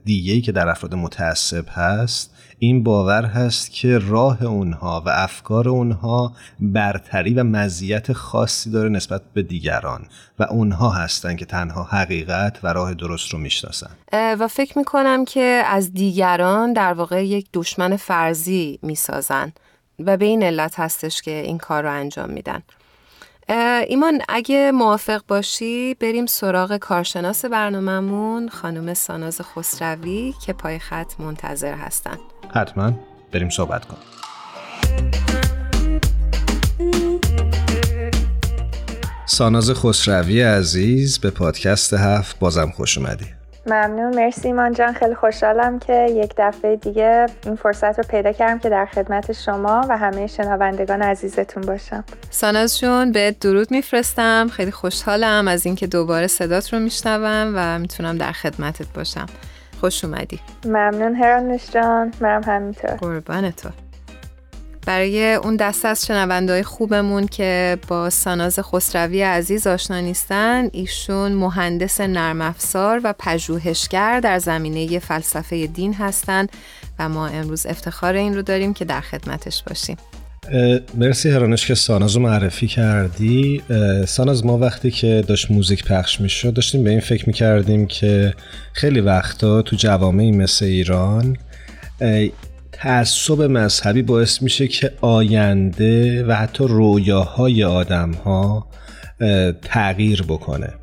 دیگه 0.07 0.41
که 0.41 0.51
در 0.51 0.69
افراد 0.69 0.95
متعصب 0.95 1.65
هست 1.69 2.33
این 2.59 2.83
باور 2.83 3.25
هست 3.25 3.71
که 3.71 3.97
راه 3.97 4.43
اونها 4.43 5.03
و 5.05 5.09
افکار 5.09 5.69
اونها 5.69 6.33
برتری 6.59 7.33
و 7.33 7.43
مزیت 7.43 8.13
خاصی 8.13 8.71
داره 8.71 8.89
نسبت 8.89 9.21
به 9.33 9.41
دیگران 9.41 10.07
و 10.39 10.43
اونها 10.43 10.89
هستن 10.89 11.35
که 11.35 11.45
تنها 11.45 11.83
حقیقت 11.83 12.59
و 12.63 12.67
راه 12.67 12.93
درست 12.93 13.33
رو 13.33 13.39
می‌شناسن. 13.39 13.89
و 14.13 14.47
فکر 14.47 14.77
می‌کنم 14.77 15.25
که 15.25 15.63
از 15.65 15.93
دیگران 15.93 16.73
در 16.73 16.93
واقع 16.93 17.25
یک 17.25 17.47
دشمن 17.53 17.95
فرضی 17.95 18.79
می‌سازن 18.81 19.53
و 19.99 20.17
به 20.17 20.25
این 20.25 20.43
علت 20.43 20.79
هستش 20.79 21.21
که 21.21 21.31
این 21.31 21.57
کار 21.57 21.83
رو 21.83 21.91
انجام 21.91 22.29
میدن. 22.29 22.63
ایمان 23.49 24.21
اگه 24.29 24.71
موافق 24.71 25.21
باشی 25.27 25.93
بریم 25.93 26.25
سراغ 26.25 26.77
کارشناس 26.77 27.45
برنامهمون 27.45 28.49
خانم 28.49 28.93
ساناز 28.93 29.41
خسروی 29.41 30.33
که 30.45 30.53
پای 30.53 30.79
خط 30.79 31.19
منتظر 31.19 31.73
هستن. 31.73 32.17
حتما. 32.55 32.91
بریم 33.31 33.49
صحبت 33.49 33.85
کنیم. 33.85 34.03
ساناز 39.25 39.71
خسروی 39.71 40.41
عزیز 40.41 41.19
به 41.19 41.29
پادکست 41.29 41.93
هفت 41.93 42.39
بازم 42.39 42.69
خوش 42.69 42.97
اومدی. 42.97 43.36
ممنون. 43.67 44.15
مرسی 44.15 44.47
ایمان 44.47 44.73
جان. 44.73 44.93
خیلی 44.93 45.15
خوشحالم 45.15 45.79
که 45.79 46.07
یک 46.09 46.33
دفعه 46.37 46.75
دیگه 46.75 47.25
این 47.45 47.55
فرصت 47.55 47.99
رو 47.99 48.03
پیدا 48.09 48.31
کردم 48.31 48.59
که 48.59 48.69
در 48.69 48.85
خدمت 48.85 49.31
شما 49.31 49.85
و 49.89 49.97
همه 49.97 50.27
شنوندگان 50.27 51.01
عزیزتون 51.01 51.63
باشم. 51.63 52.03
ساناز 52.29 52.79
جون 52.79 53.11
به 53.11 53.35
درود 53.41 53.71
میفرستم. 53.71 54.47
خیلی 54.51 54.71
خوشحالم 54.71 55.47
از 55.47 55.65
اینکه 55.65 55.87
دوباره 55.87 56.27
صدات 56.27 56.73
رو 56.73 56.79
میشنوم 56.79 57.53
و 57.55 57.79
می‌تونم 57.79 58.17
در 58.17 58.31
خدمتت 58.31 58.87
باشم. 58.93 59.25
خوش 59.79 60.05
اومدی. 60.05 60.39
ممنون 60.65 61.15
هرانش 61.15 61.71
جان. 61.71 62.13
منم 62.21 62.43
همینطور. 62.43 62.91
قربان 62.91 63.51
تو. 63.51 63.69
برای 64.87 65.33
اون 65.33 65.55
دست 65.55 65.85
از 65.85 66.05
شنونده 66.05 66.63
خوبمون 66.63 67.27
که 67.27 67.77
با 67.87 68.09
ساناز 68.09 68.59
خسروی 68.59 69.21
عزیز 69.21 69.67
آشنا 69.67 69.99
نیستن 69.99 70.69
ایشون 70.71 71.31
مهندس 71.31 72.01
نرم 72.01 72.41
افزار 72.41 73.01
و 73.03 73.13
پژوهشگر 73.19 74.19
در 74.19 74.39
زمینه 74.39 74.99
فلسفه 74.99 75.67
دین 75.67 75.93
هستند 75.93 76.49
و 76.99 77.09
ما 77.09 77.27
امروز 77.27 77.65
افتخار 77.65 78.13
این 78.13 78.35
رو 78.35 78.41
داریم 78.41 78.73
که 78.73 78.85
در 78.85 79.01
خدمتش 79.01 79.63
باشیم. 79.63 79.97
مرسی 80.95 81.29
هرانش 81.29 81.67
که 81.67 81.75
ساناز 81.75 82.15
رو 82.15 82.21
معرفی 82.21 82.67
کردی. 82.67 83.61
ساناز 84.07 84.45
ما 84.45 84.57
وقتی 84.57 84.91
که 84.91 85.23
داشت 85.27 85.51
موزیک 85.51 85.85
پخش 85.85 86.21
می‌شد 86.21 86.53
داشتیم 86.53 86.83
به 86.83 86.89
این 86.89 86.99
فکر 86.99 87.27
می‌کردیم 87.27 87.87
که 87.87 88.33
خیلی 88.73 88.99
وقتا 88.99 89.61
تو 89.61 89.75
جوامعی 89.75 90.31
مثل 90.31 90.65
ایران 90.65 91.37
تعصب 92.79 93.41
مذهبی 93.41 94.01
باعث 94.01 94.41
میشه 94.41 94.67
که 94.67 94.91
آینده 95.01 96.25
و 96.25 96.31
حتی 96.31 96.63
رویاهای 96.63 97.63
آدم 97.63 98.11
ها 98.11 98.67
تغییر 99.61 100.23
بکنه. 100.23 100.73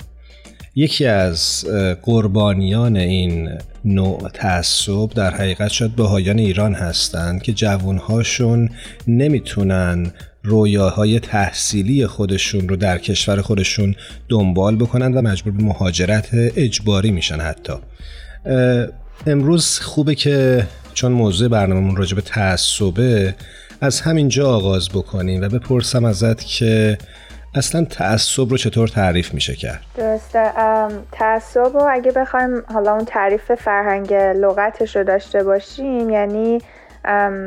یکی 0.75 1.07
از 1.07 1.65
قربانیان 2.03 2.97
این 2.97 3.51
نوع 3.85 4.29
تعصب 4.35 5.11
در 5.11 5.35
حقیقت 5.35 5.69
شاید 5.69 5.97
بهایان 5.97 6.39
ایران 6.39 6.75
هستند 6.75 7.43
که 7.43 7.53
جوانهاشون 7.53 8.71
نمی‌تونن 9.09 10.13
رویاهای 10.43 11.21
تحصیلی 11.21 12.07
خودشون 12.07 12.69
رو 12.69 12.77
در 12.77 12.99
کشور 12.99 13.43
خودشون 13.43 13.95
دنبال 14.29 14.77
بکنن 14.77 15.15
و 15.15 15.23
مجبور 15.23 15.53
به 15.53 15.63
مهاجرت 15.63 16.29
اجباری 16.33 17.11
میشن 17.11 17.41
حتی. 17.41 17.73
امروز 19.27 19.79
خوبه 19.79 20.15
که 20.15 20.67
چون 20.95 21.13
موضوع 21.13 21.49
برنامهمون 21.49 21.97
راجع 21.97 22.17
به 22.17 22.23
تعصبه 22.23 23.35
از 23.81 24.01
همینجا 24.01 24.51
آغاز 24.51 24.89
بکنیم 24.89 25.43
و 25.43 25.49
بپرسم 25.49 26.05
ازت 26.05 26.45
که 26.45 26.99
اصلا 27.55 27.85
تعصب 27.85 28.51
رو 28.51 28.57
چطور 28.57 28.89
تعریف 28.89 29.35
میشه 29.35 29.55
کرد؟ 29.55 29.81
درسته 29.97 30.53
تعصب 31.13 31.71
رو 31.75 31.87
اگه 31.91 32.13
بخوایم 32.13 32.63
حالا 32.73 32.93
اون 32.95 33.05
تعریف 33.05 33.53
فرهنگ 33.53 34.15
لغتش 34.15 34.97
رو 34.97 35.05
داشته 35.05 35.45
باشیم 35.45 36.11
یعنی 36.11 36.59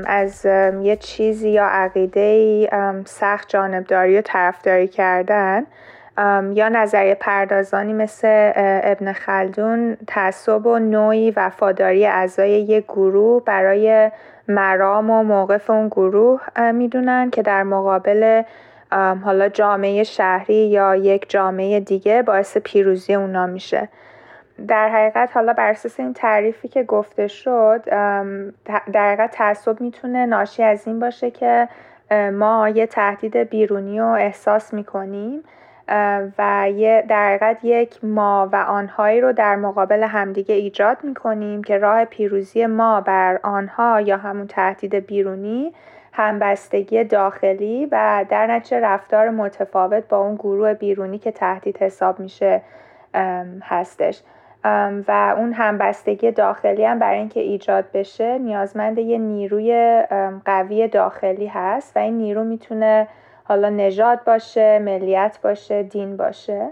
از 0.06 0.46
یه 0.84 0.98
چیزی 1.00 1.50
یا 1.50 1.66
عقیده 1.66 2.70
سخت 3.06 3.50
جانبداری 3.50 4.18
و 4.18 4.22
طرفداری 4.22 4.88
کردن. 4.88 5.64
یا 6.54 6.70
نظریه 6.70 7.16
پردازانی 7.16 7.94
مثل 7.94 8.52
ابن 8.84 9.14
خلدون 9.14 9.98
تعصب 10.08 10.66
و 10.66 10.80
نوعی 10.80 11.32
وفاداری 11.32 12.06
اعضای 12.06 12.50
یک 12.50 12.86
گروه 12.86 13.44
برای 13.44 14.12
مرام 14.48 15.10
و 15.10 15.24
موقف 15.24 15.70
اون 15.70 15.88
گروه 15.88 16.42
می‌دونن 16.72 17.30
که 17.30 17.42
در 17.42 17.64
مقابل 17.64 18.44
حالا 19.24 19.50
جامعه 19.50 20.04
شهری 20.04 20.68
یا 20.68 20.96
یک 20.96 21.30
جامعه 21.30 21.80
دیگه 21.80 22.22
باعث 22.22 22.58
پیروزی 22.58 23.14
اونا 23.14 23.46
میشه. 23.46 23.90
در 24.68 24.90
حقیقت 24.90 25.30
حالا 25.34 25.54
بر 25.54 25.70
اساس 25.70 26.00
این 26.00 26.14
تعریفی 26.14 26.68
که 26.68 26.84
گفته 26.84 27.28
شد 27.28 27.82
در 28.94 29.14
حقیقت 29.14 29.32
تعصب 29.32 29.82
می‌تونه 29.82 30.26
ناشی 30.26 30.64
از 30.64 30.88
این 30.88 31.00
باشه 31.00 31.32
که 31.32 31.68
ما 32.34 32.70
یه 32.70 32.86
تهدید 32.86 33.38
بیرونی 33.38 34.00
رو 34.00 34.06
احساس 34.06 34.74
می‌کنیم. 34.74 35.44
و 36.38 36.70
یه 36.76 37.06
در 37.08 37.28
حقیقت 37.28 37.58
یک 37.64 38.00
ما 38.04 38.50
و 38.52 38.56
آنهایی 38.56 39.22
رو 39.22 39.34
در 39.34 39.56
مقابل 39.56 40.04
همدیگه 40.04 40.56
ایجاد 40.56 40.98
می‌کنیم 41.04 41.64
که 41.64 41.78
راه 41.78 42.06
پیروزی 42.06 42.66
ما 42.66 43.02
بر 43.02 43.40
آنها 43.44 44.02
یا 44.02 44.18
همون 44.18 44.48
تهدید 44.48 44.96
بیرونی 44.96 45.74
همبستگی 46.14 47.04
داخلی 47.04 47.88
و 47.92 48.26
در 48.30 48.48
نتیجه 48.48 48.80
رفتار 48.80 49.30
متفاوت 49.30 50.08
با 50.08 50.18
اون 50.18 50.36
گروه 50.36 50.74
بیرونی 50.74 51.18
که 51.18 51.32
تهدید 51.32 51.78
حساب 51.78 52.20
میشه 52.20 52.62
هستش. 53.62 54.22
و 55.08 55.36
اون 55.38 55.54
همبستگی 55.54 56.32
داخلی 56.32 56.86
هم 56.86 57.00
برای 57.00 57.18
اینکه 57.18 57.40
ایجاد 57.40 57.86
بشه 57.94 58.38
نیازمند 58.38 58.98
یه 58.98 59.18
نیروی 59.18 60.02
قوی 60.46 60.88
داخلی 60.88 61.48
هست 61.48 61.98
و 61.98 62.00
این 62.00 62.18
نیرو 62.18 62.44
می‌تونه 62.44 63.08
حالا 63.48 63.70
نژاد 63.70 64.24
باشه 64.24 64.80
ملیت 64.80 65.40
باشه 65.44 65.84
دین 65.84 66.18
باشه. 66.18 66.70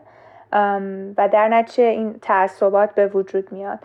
و 1.17 1.29
در 1.31 1.47
نتیجه 1.47 1.83
این 1.83 2.19
تعصبات 2.21 2.93
به 2.95 3.07
وجود 3.07 3.51
میاد. 3.51 3.79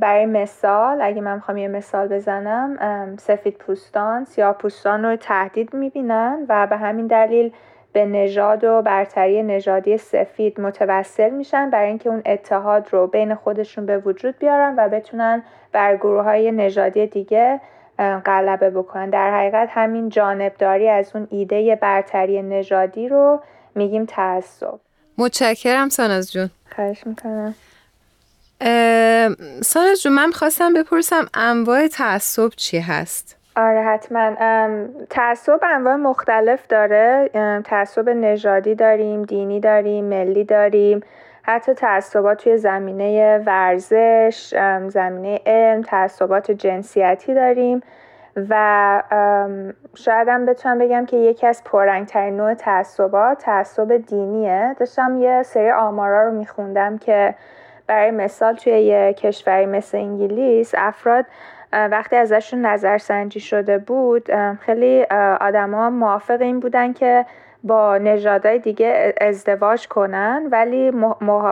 برای 0.00 0.26
مثال 0.26 1.02
اگه 1.02 1.20
من 1.20 1.34
می‌خوام 1.34 1.56
یه 1.56 1.68
مثال 1.68 2.08
بزنم 2.08 3.16
سفید 3.16 3.56
پوستان 3.58 4.24
سیاه 4.24 4.52
پوستان 4.52 5.04
رو 5.04 5.16
تهدید 5.16 5.74
می‌بینن 5.74 6.46
و 6.48 6.66
به 6.66 6.76
همین 6.76 7.06
دلیل 7.06 7.52
به 7.92 8.04
نژاد 8.04 8.64
و 8.64 8.82
برتری 8.82 9.42
نژادی 9.42 9.96
سفید 9.96 10.60
متوسل 10.60 11.30
میشن 11.30 11.70
برای 11.70 11.88
اینکه 11.88 12.08
اون 12.08 12.22
اتحاد 12.26 12.88
رو 12.90 13.06
بین 13.06 13.34
خودشون 13.34 13.86
به 13.86 13.98
وجود 13.98 14.38
بیارن 14.38 14.74
و 14.76 14.88
بتونن 14.88 15.42
بر 15.72 15.96
گروه 15.96 16.22
های 16.22 16.52
نژادی 16.52 17.06
دیگه 17.06 17.60
غلبه 18.26 18.70
بکنن. 18.70 19.10
در 19.10 19.38
حقیقت 19.38 19.68
همین 19.70 20.08
جانبداری 20.08 20.88
از 20.88 21.10
اون 21.14 21.28
ایده 21.30 21.78
برتری 21.82 22.42
نژادی 22.42 23.08
رو 23.08 23.42
میگیم 23.74 24.04
تعصب. 24.04 24.74
متشکرم 25.18 25.88
ساناز 25.88 26.32
جون. 26.32 26.50
خواهش 26.74 27.06
می‌کنم. 27.06 27.54
ساناز 29.62 30.02
جون 30.02 30.12
من 30.12 30.30
خواستم 30.30 30.72
بپرسم 30.72 31.26
انواع 31.34 31.86
تعصب 31.86 32.48
چی 32.56 32.78
هست؟ 32.78 33.36
آره 33.56 33.82
حتما. 33.82 34.36
تعصب 35.10 35.60
انواع 35.62 35.96
مختلف 35.96 36.66
داره. 36.66 37.30
تعصب 37.64 38.08
نژادی 38.08 38.74
داریم 38.74 39.22
دینی 39.22 39.60
داریم 39.60 40.04
ملی 40.04 40.44
داریم. 40.44 41.00
حتی 41.42 41.74
تعصبات 41.74 42.42
توی 42.44 42.56
زمینه 42.56 43.38
ورزش 43.38 44.54
زمینه 44.88 45.40
علم 45.46 45.82
تعصبات 45.82 46.50
جنسیتی 46.50 47.34
داریم 47.34 47.82
و 48.48 49.02
شاید 49.94 50.28
هم 50.28 50.46
بتونم 50.46 50.78
بگم 50.78 51.06
که 51.06 51.16
یکی 51.16 51.46
از 51.46 51.64
پررنگترین 51.64 52.36
نوع 52.36 52.54
تعصبات 52.54 53.38
تعصب 53.38 53.96
دینیه. 53.96 54.76
داشتم 54.78 55.18
یه 55.18 55.42
سری 55.42 55.70
آمارا 55.70 56.24
رو 56.24 56.32
میخوندم 56.32 56.98
که 56.98 57.34
برای 57.86 58.10
مثال 58.10 58.54
توی 58.54 58.72
یه 58.72 59.12
کشوری 59.12 59.66
مثل 59.66 59.98
انگلیس 59.98 60.74
افراد 60.78 61.24
وقتی 61.72 62.16
ازشون 62.16 62.66
نظرسنجی 62.66 63.40
شده 63.40 63.78
بود 63.78 64.28
خیلی 64.60 65.04
آدما 65.40 65.90
موافق 65.90 66.40
این 66.40 66.60
بودن 66.60 66.92
که 66.92 67.26
با 67.64 67.98
نژادهای 67.98 68.58
دیگه 68.58 69.14
ازدواج 69.20 69.88
کنن 69.88 70.48
ولی 70.50 70.90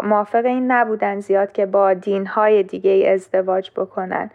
موافق 0.03 0.45
این 0.45 0.73
نبودن 0.73 1.21
زیاد 1.21 1.53
که 1.53 1.67
با 1.67 1.95
دینهای 1.95 2.63
دیگه 2.63 3.11
ازدواج 3.13 3.71
بکنن. 3.77 4.31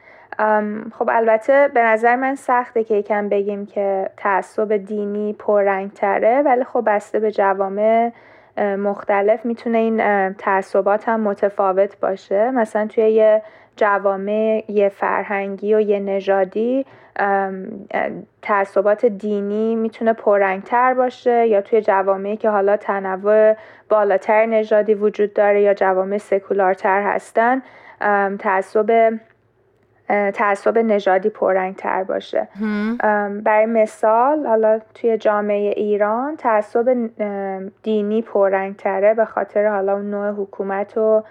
خب 0.91 1.09
البته 1.09 1.69
به 1.73 1.83
نظر 1.83 2.15
من 2.15 2.35
سخته 2.35 2.83
که 2.83 2.95
یکم 2.95 3.29
بگیم 3.29 3.65
که 3.65 4.09
تعصب 4.17 4.77
دینی 4.77 5.33
پررنگ 5.33 5.93
تره 5.93 6.41
ولی 6.41 6.63
خب 6.63 6.83
بسته 6.85 7.19
به 7.19 7.31
جوامع 7.31 8.11
مختلف 8.57 9.45
می‌تونه 9.45 9.77
این 9.77 10.33
تعصبات 10.33 11.09
هم 11.09 11.19
متفاوت 11.19 11.99
باشه. 11.99 12.51
مثلا 12.51 12.87
توی 12.87 13.03
یه 13.03 13.41
جوامع 13.75 14.63
یه 14.67 14.89
فرهنگی 14.89 15.75
و 15.75 15.79
یه 15.79 15.99
نژادی 15.99 16.85
تعصبات 18.41 19.05
دینی 19.05 19.75
می‌تونه 19.75 20.13
پررنگتر 20.13 20.93
باشه 20.93 21.47
یا 21.47 21.61
توی 21.61 21.81
جوامعی 21.81 22.37
که 22.37 22.49
حالا 22.49 22.77
تنوع 22.77 23.55
بالاتر 23.89 24.45
نژادی 24.45 24.93
وجود 24.93 25.33
داره 25.33 25.61
یا 25.61 25.73
جوامع 25.73 26.17
سکولارتر 26.17 27.01
هستن 27.01 27.61
تعصب 28.39 29.19
تعصب 30.33 30.77
نژادی 30.77 31.29
پررنگتر 31.29 32.03
باشه. 32.03 32.47
برای 33.43 33.65
مثال 33.65 34.45
حالا 34.45 34.79
توی 34.93 35.17
جامعه 35.17 35.73
ایران 35.77 36.35
تعصب 36.35 37.09
دینی 37.83 38.21
پررنگتره 38.21 39.13
به 39.13 39.25
خاطر 39.25 39.67
حالا 39.67 39.93
اون 39.93 40.09
نوع 40.09 40.31
حکومت 40.31 40.97
و 40.97 41.23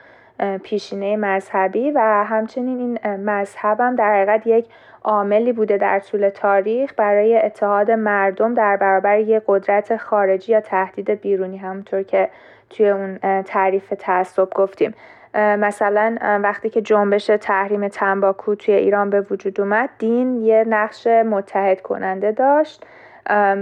پیشینه 0.62 1.16
مذهبی 1.16 1.90
و 1.90 2.00
همچنین 2.28 2.78
این 2.78 3.16
مذهب 3.16 3.80
هم 3.80 3.96
در 3.96 4.14
حقیقت 4.14 4.46
یک 4.46 4.66
عاملی 5.04 5.52
بوده 5.52 5.76
در 5.76 6.00
طول 6.00 6.28
تاریخ 6.28 6.92
برای 6.96 7.38
اتحاد 7.38 7.90
مردم 7.90 8.54
در 8.54 8.76
برابر 8.76 9.18
یک 9.18 9.42
قدرت 9.46 9.96
خارجی 9.96 10.52
یا 10.52 10.60
تهدید 10.60 11.10
بیرونی 11.10 11.56
همونطور 11.56 12.02
که 12.02 12.28
توی 12.70 12.88
اون 12.88 13.18
تعریف 13.42 13.92
تعصب 13.98 14.50
گفتیم. 14.50 14.94
مثلا 15.34 16.16
وقتی 16.42 16.70
که 16.70 16.82
جنبش 16.82 17.26
تحریم 17.26 17.88
تنباکو 17.88 18.54
توی 18.54 18.74
ایران 18.74 19.10
به 19.10 19.20
وجود 19.20 19.60
اومد 19.60 19.90
دین 19.98 20.36
یه 20.36 20.64
نقش 20.68 21.06
متحد 21.06 21.80
کننده 21.80 22.32
داشت. 22.32 22.86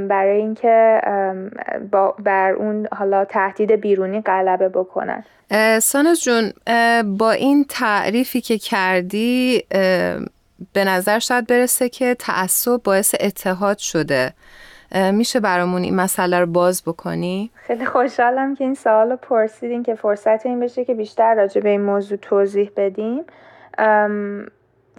برای 0.09 0.37
اینکه 0.37 1.01
بر 2.19 2.53
اون 2.53 2.89
حالا 2.93 3.25
تهدید 3.25 3.73
بیرونی 3.73 4.21
غلبه 4.21 4.69
بکنن. 4.69 5.25
سانوس 5.81 6.25
جون 6.25 6.53
با 7.19 7.31
این 7.31 7.65
تعریفی 7.69 8.41
که 8.41 8.59
کردی 8.59 9.65
به 10.73 10.85
نظر 10.85 11.19
شاید 11.19 11.47
برسه 11.47 11.89
که 11.89 12.15
تعصب 12.15 12.83
باعث 12.83 13.15
اتحاد 13.21 13.79
شده. 13.79 14.33
میشه 15.13 15.41
برامون 15.41 15.83
این 15.83 15.97
مسئله 15.97 16.41
رو 16.41 16.47
باز 16.47 16.83
بکنی؟ 16.87 17.51
خیلی 17.55 17.85
خوشحالم 17.85 18.55
که 18.55 18.65
این 18.65 18.75
سوال 18.75 19.11
رو 19.11 19.17
پرسیدین 19.17 19.83
که 19.83 19.95
فرصت 19.95 20.47
این 20.47 20.61
بشه 20.61 20.85
که 20.85 20.95
بیشتر 20.95 21.35
راجع 21.35 21.61
به 21.61 21.69
این 21.69 21.81
موضوع 21.81 22.19
توضیح 22.19 22.71
بدیم. 22.77 23.25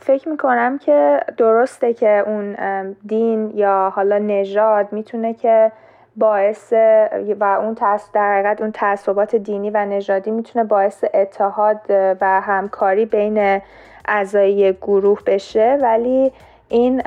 فکر 0.02 0.30
می‌کنم 0.30 0.78
که 0.78 1.20
درسته 1.38 1.94
که 1.94 2.24
اون 2.28 2.56
دین 3.06 3.52
یا 3.56 3.92
حالا 3.96 4.18
نژاد 4.18 4.88
می‌تونه 4.94 5.34
که 5.34 5.72
باعث 6.16 6.74
و 7.40 7.44
اون 7.44 7.78
در 8.14 8.34
حقیقت 8.34 8.62
اون 8.62 8.72
تعصبات 8.72 9.36
دینی 9.36 9.70
و 9.70 9.86
نژادی 9.86 10.32
می‌تونه 10.32 10.66
باعث 10.66 11.04
اتحاد 11.14 11.82
و 12.22 12.42
همکاری 12.42 13.06
بین 13.06 13.62
اعضای 14.08 14.74
گروه 14.74 15.20
بشه. 15.26 15.78
ولی 15.82 16.32
این 16.70 17.02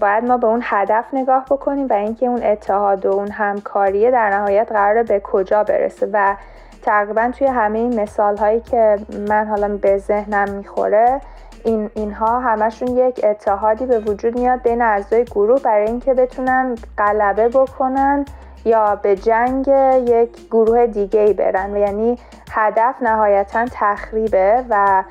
باید 0.00 0.24
ما 0.24 0.36
به 0.36 0.46
اون 0.46 0.60
هدف 0.62 1.04
نگاه 1.12 1.44
بکنیم 1.50 1.86
و 1.90 1.92
اینکه 1.92 2.26
اون 2.26 2.42
اتحاد 2.42 3.06
و 3.06 3.12
اون 3.12 3.30
همکاریه 3.30 4.10
در 4.10 4.30
نهایت 4.30 4.72
قراره 4.72 5.02
به 5.02 5.20
کجا 5.20 5.64
برسه. 5.64 6.08
و 6.12 6.36
تقریبا 6.82 7.30
توی 7.38 7.46
همه 7.46 7.78
این 7.78 8.00
مثال 8.00 8.36
هایی 8.36 8.60
که 8.60 8.98
من 9.28 9.46
حالا 9.46 9.76
به 9.76 9.98
ذهنم 9.98 10.50
می‌خوره 10.50 11.20
این 11.64 11.90
اینها 11.94 12.40
همشون 12.40 12.88
یک 12.88 13.20
اتحادی 13.24 13.86
به 13.86 13.98
وجود 13.98 14.38
میاد 14.38 14.62
بین 14.62 14.82
اعضای 14.82 15.24
گروه 15.24 15.60
برای 15.60 15.86
اینکه 15.86 16.14
بتونن 16.14 16.74
غلبه 16.98 17.48
بکنن 17.48 18.24
یا 18.64 18.96
به 18.96 19.16
جنگ 19.16 19.68
یک 20.08 20.46
گروه 20.50 20.86
دیگه 20.86 21.20
ای 21.20 21.32
برن. 21.32 21.76
یعنی 21.76 22.18
هدف 22.50 22.94
نهایتا 23.02 23.64
تخریبه 23.72 24.64
و 24.70 25.04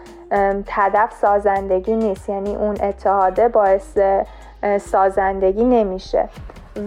هدف 0.70 1.14
سازندگی 1.14 1.96
نیست. 1.96 2.30
یعنی 2.30 2.56
اون 2.56 2.76
اتحاده 2.82 3.48
باعث 3.48 3.98
سازندگی 4.82 5.64
نمیشه. 5.64 6.30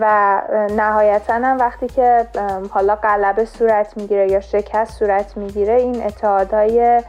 و 0.01 0.43
نهایتا 0.77 1.35
هم 1.35 1.59
وقتی 1.59 1.87
که 1.87 2.27
حالا 2.71 2.95
غلبه 2.95 3.45
صورت 3.45 3.97
می‌گیره 3.97 4.31
یا 4.31 4.41
شکست 4.41 4.99
صورت 4.99 5.37
می‌گیره 5.37 5.75
این 5.75 6.07
اتحادهای 6.07 7.03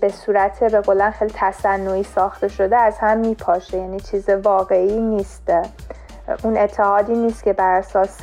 به 0.00 0.08
صورت 0.08 0.64
به 0.64 0.80
قولن 0.80 1.10
خیلی 1.10 1.32
تصنعی 1.34 2.02
ساخته 2.02 2.48
شده 2.48 2.76
از 2.76 2.98
هم 2.98 3.18
میپاشه. 3.18 3.78
یعنی 3.78 4.00
چیز 4.00 4.28
واقعی 4.28 5.00
نیست. 5.00 5.52
اون 6.42 6.56
اتحادی 6.56 7.12
نیست 7.12 7.44
که 7.44 7.52
بر 7.52 7.78
اساس 7.78 8.20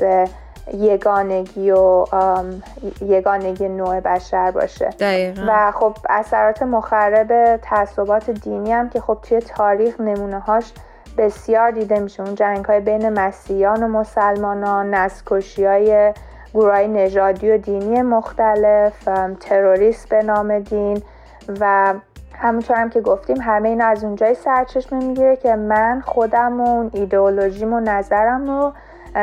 یگانگی 0.74 1.72
و 1.72 2.06
یگانگی 3.02 3.70
نوع 3.70 4.00
بشر 4.00 4.52
باشه. 4.52 4.90
دقیقا. 4.90 5.46
و 5.48 5.72
خب 5.72 5.98
اثرات 6.10 6.64
مخرب 6.64 7.58
تعصبات 7.58 8.30
دینی 8.30 8.74
هم 8.74 8.90
که 8.90 9.02
خب 9.02 9.18
توی 9.22 9.40
تاریخ 9.40 10.00
نمونه 10.00 10.40
هاش 10.40 10.74
بسیار 11.18 11.72
دیده 11.72 12.00
میشه. 12.00 12.24
اون 12.24 12.36
جنگ 12.36 12.66
های 12.66 12.80
بین 12.80 13.10
مسیحیان 13.10 13.84
و 13.84 13.88
مسلمانان 13.88 14.94
نسکشی 14.94 15.66
های 15.66 16.14
گروه 16.58 16.80
نژادی 16.80 17.52
و 17.52 17.58
دینی 17.58 18.02
مختلف 18.02 19.10
تروریست 19.40 20.10
به 20.10 20.24
نام 20.24 20.60
دین 20.60 21.04
و 21.60 21.94
همونطور 22.34 22.78
هم 22.78 22.90
که 22.90 23.02
گفتیم 23.02 23.38
همه 23.42 23.70
این 23.70 23.82
از 23.82 24.04
اونجای 24.04 24.34
سرچشمه 24.34 25.04
می‌گیره 25.04 25.36
که 25.36 25.56
من 25.56 26.02
خودم 26.06 26.62
و 26.62 26.90
ایدئولوژیم 26.94 27.74
و 27.74 27.80
نظرم 27.80 28.48
رو 28.48 28.74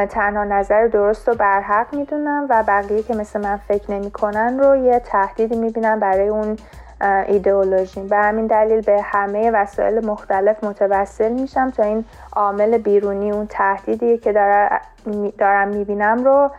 تنها 0.07 0.45
نظر 0.45 0.87
درست 0.87 1.29
و 1.29 1.35
برحق 1.35 1.95
می‌دونم 1.95 2.47
و 2.51 2.65
بقیه 2.69 3.03
که 3.03 3.15
مثل 3.15 3.41
من 3.41 3.57
فکر 3.57 3.91
نمی‌کنن 3.91 4.59
رو 4.59 4.77
یه 4.77 4.99
تهدیدی 4.99 5.57
می‌بینم 5.57 6.01
برای 6.01 6.29
اون 6.29 6.57
ایدئولوژی. 7.01 8.01
به 8.01 8.17
همین 8.17 8.47
دلیل 8.47 8.81
به 8.81 9.03
همه 9.03 9.51
وسایل 9.51 10.07
مختلف 10.07 10.65
متوسل 10.65 11.33
میشم 11.33 11.71
تا 11.71 11.83
این 11.83 12.05
عامل 12.37 12.79
بیرونی 12.79 13.33
اون 13.33 13.47
تهدیدی 13.47 14.19
که 14.19 14.33
دارم 15.39 15.69
می‌بینم 15.69 16.25
رو 16.25 16.51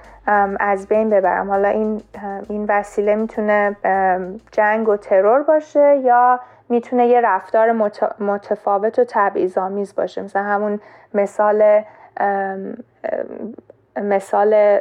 از 0.60 0.88
بین 0.88 1.10
ببرم. 1.10 1.50
حالا 1.50 1.68
این 1.68 2.02
این 2.50 2.66
وسیله 2.70 3.16
می‌تونه 3.16 3.76
جنگ 4.52 4.90
و 4.90 4.98
ترور 4.98 5.44
باشه 5.44 5.98
یا 6.04 6.40
می‌تونه 6.70 7.08
یه 7.08 7.22
رفتار 7.22 7.72
متفاوت 8.20 9.00
و 9.00 9.06
تبعیض‌آمیز 9.08 9.96
باشه. 9.96 10.22
مثلا 10.22 10.44
همون 10.44 10.80
مثال 11.14 11.82
مثال 14.04 14.78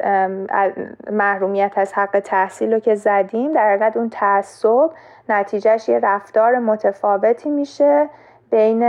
محرومیت 1.12 1.72
از 1.76 1.92
حق 1.92 2.20
تحصیل 2.24 2.72
رو 2.72 2.80
که 2.80 2.94
زدیم 2.94 3.52
در 3.52 3.70
حقیقت 3.70 3.96
اون 3.96 4.08
تعصب 4.10 4.90
نتیجهش 5.28 5.88
یه 5.88 6.00
رفتار 6.02 6.58
متفاوتی 6.58 7.50
میشه 7.50 8.08
بین 8.50 8.82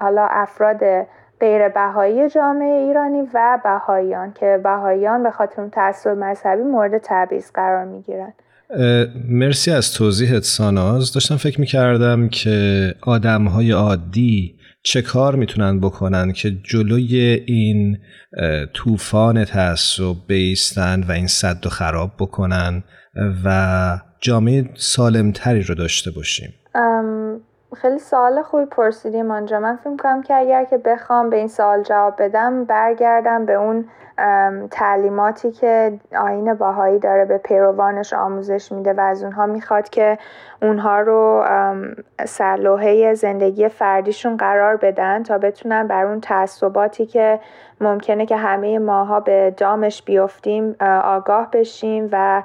حالا 0.00 0.26
افراد 0.30 0.80
غیر 1.40 1.68
بهایی 1.68 2.28
جامعه 2.28 2.74
ایرانی 2.74 3.28
و 3.34 3.58
بهاییان 3.64 4.32
که 4.32 4.60
بهاییان 4.64 5.22
به 5.22 5.30
خاطر 5.30 5.60
اون 5.62 5.70
تعصب 5.70 6.10
مذهبی 6.10 6.62
مورد 6.62 6.98
تبعیض 7.04 7.50
قرار 7.50 7.84
می‌گیرن. 7.84 8.32
مرسی 9.28 9.70
از 9.70 9.92
توضیحت 9.92 10.42
ساناز. 10.42 11.12
داشتم 11.12 11.36
فکر 11.36 11.60
می‌کردم 11.60 12.28
که 12.28 12.94
آدم 13.06 13.44
های 13.44 13.72
عادی 13.72 14.55
چه 14.86 15.02
کار 15.02 15.34
می‌تونن 15.34 15.80
بکنن 15.80 16.32
که 16.32 16.50
جلوی 16.50 17.16
این 17.46 17.98
طوفان 18.74 19.44
تعصب 19.44 20.14
بیستن 20.28 21.02
و 21.08 21.12
این 21.12 21.26
صد 21.26 21.66
و 21.66 21.68
خراب 21.68 22.10
بکنن 22.20 22.84
و 23.44 23.98
جامعه 24.20 24.70
سالمتری 24.74 25.62
رو 25.62 25.74
داشته 25.74 26.10
باشیم؟ 26.10 26.54
خیلی 27.82 27.98
سوال 27.98 28.42
خوبی 28.42 28.64
پرسیدیم 28.64 29.30
آنجا. 29.30 29.60
من 29.60 29.76
فکر 29.76 29.96
کنم 29.96 30.22
که 30.22 30.34
اگر 30.34 30.64
که 30.64 30.78
بخوام 30.78 31.30
به 31.30 31.36
این 31.36 31.48
سوال 31.48 31.82
جواب 31.82 32.14
بدم 32.18 32.64
برگردم 32.64 33.46
به 33.46 33.52
اون 33.52 33.84
تعلیماتی 34.70 35.50
که 35.50 35.98
آین 36.18 36.54
باهایی 36.54 36.98
داره 36.98 37.24
به 37.24 37.38
پیروانش 37.38 38.12
آموزش 38.12 38.72
میده 38.72 38.92
و 38.92 39.00
از 39.00 39.22
اونها 39.22 39.46
می‌خواد 39.46 39.88
که 39.88 40.18
اونها 40.62 41.00
رو 41.00 41.44
سرلوحه 42.24 43.14
زندگی 43.14 43.68
فردیشون 43.68 44.36
قرار 44.36 44.76
بدن 44.76 45.22
تا 45.22 45.38
بتونن 45.38 45.86
بر 45.86 46.04
اون 46.04 46.20
تعصباتی 46.20 47.06
که 47.06 47.40
ممکنه 47.80 48.26
که 48.26 48.36
همه 48.36 48.78
ماها 48.78 49.20
به 49.20 49.54
دامش 49.56 50.02
بیفتیم 50.02 50.76
آگاه 51.04 51.50
بشیم 51.50 52.08
و 52.12 52.42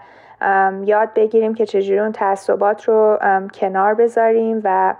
یاد 0.85 1.13
بگیریم 1.15 1.53
که 1.53 1.65
چجوری 1.65 1.99
اون 1.99 2.11
تعصبات 2.11 2.83
رو 2.83 3.17
کنار 3.53 3.93
بذاریم 3.93 4.61
و 4.63 4.95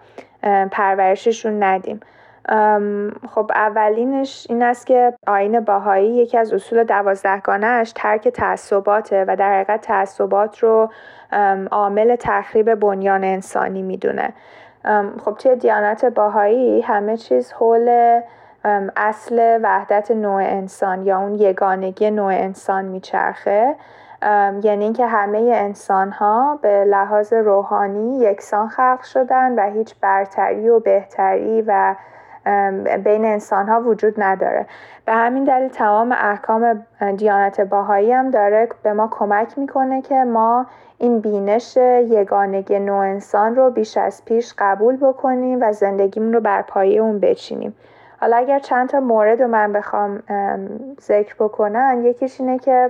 پرورششون 0.72 1.64
ندیم. 1.64 2.00
خب 3.30 3.52
اولینش 3.56 4.48
این 4.50 4.64
است 4.64 4.88
که 4.88 5.14
آین 5.28 5.60
باهایی 5.60 6.16
یکی 6.16 6.38
از 6.38 6.54
اصول 6.54 6.84
دوازدهگانهش 6.84 7.92
ترک 7.96 8.28
تعصباته 8.28 9.26
و 9.28 9.36
در 9.36 9.54
حقیقت 9.54 9.82
تعصبات 9.82 10.60
رو 10.60 10.90
عامل 11.72 12.16
تخریب 12.20 12.76
بنیان 12.76 13.24
انسانی 13.24 13.82
می‌دونه. 13.82 14.34
خب 15.26 15.36
توی 15.40 15.56
دیانت 15.56 16.06
باهایی 16.06 16.82
همه 16.82 17.18
چیز 17.18 17.54
حول 17.54 18.20
اصل 18.96 19.60
وحدت 19.64 20.12
نوع 20.12 20.44
انسان 20.44 21.06
یا 21.06 21.20
اون 21.20 21.36
یگانگی 21.36 22.12
نوع 22.12 22.34
انسان 22.34 22.86
میچرخه. 22.86 23.76
یعنی 24.64 24.84
اینکه 24.84 25.06
همه 25.06 25.52
انسان 25.56 26.12
ها 26.12 26.60
به 26.62 26.86
لحاظ 26.86 27.34
روحانی 27.34 28.20
یکسان 28.20 28.68
خلق 28.68 29.02
شدن 29.04 29.56
و 29.60 29.72
هیچ 29.72 29.96
برتری 30.02 30.70
و 30.70 30.80
بهتری 30.80 31.64
و 31.68 31.96
بین 33.04 33.26
انسان 33.26 33.70
ها 33.70 33.82
وجود 33.82 34.14
نداره. 34.18 34.66
به 35.06 35.14
همین 35.14 35.44
دلیل 35.44 35.68
تمام 35.68 36.12
احکام 36.12 36.86
دیانت 37.18 37.62
باهایی 37.62 38.12
هم 38.12 38.32
داره 38.32 38.70
به 38.84 38.94
ما 38.94 39.08
کمک 39.12 39.58
می‌کنه 39.58 40.02
که 40.02 40.16
ما 40.16 40.66
این 40.98 41.20
بینش 41.20 41.78
یگانگی 41.78 42.80
نوع 42.80 42.98
انسان 42.98 43.56
رو 43.56 43.70
بیش 43.70 43.98
از 43.98 44.26
پیش 44.26 44.54
قبول 44.58 44.98
بکنیم 44.98 45.58
و 45.62 45.72
زندگیمون 45.74 46.34
رو 46.34 46.40
بر 46.40 46.62
پایه 46.62 47.02
اون 47.02 47.20
بچینیم. 47.20 47.76
حالا 48.20 48.38
اگر 48.38 48.60
چند 48.60 48.90
تا 48.90 49.00
مورد 49.00 49.42
رو 49.42 49.48
من 49.48 49.74
بخوام 49.74 50.24
ذکر 51.02 51.36
بکنم 51.40 52.02
یکیش 52.06 52.42
اینه 52.42 52.60
که 52.60 52.90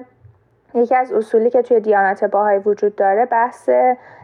یکی 0.74 0.96
از 0.96 1.12
اصولی 1.12 1.50
که 1.50 1.62
توی 1.62 1.80
دیانت 1.80 2.24
باهایی 2.24 2.60
وجود 2.60 2.96
داره 2.96 3.26
بحث 3.26 3.70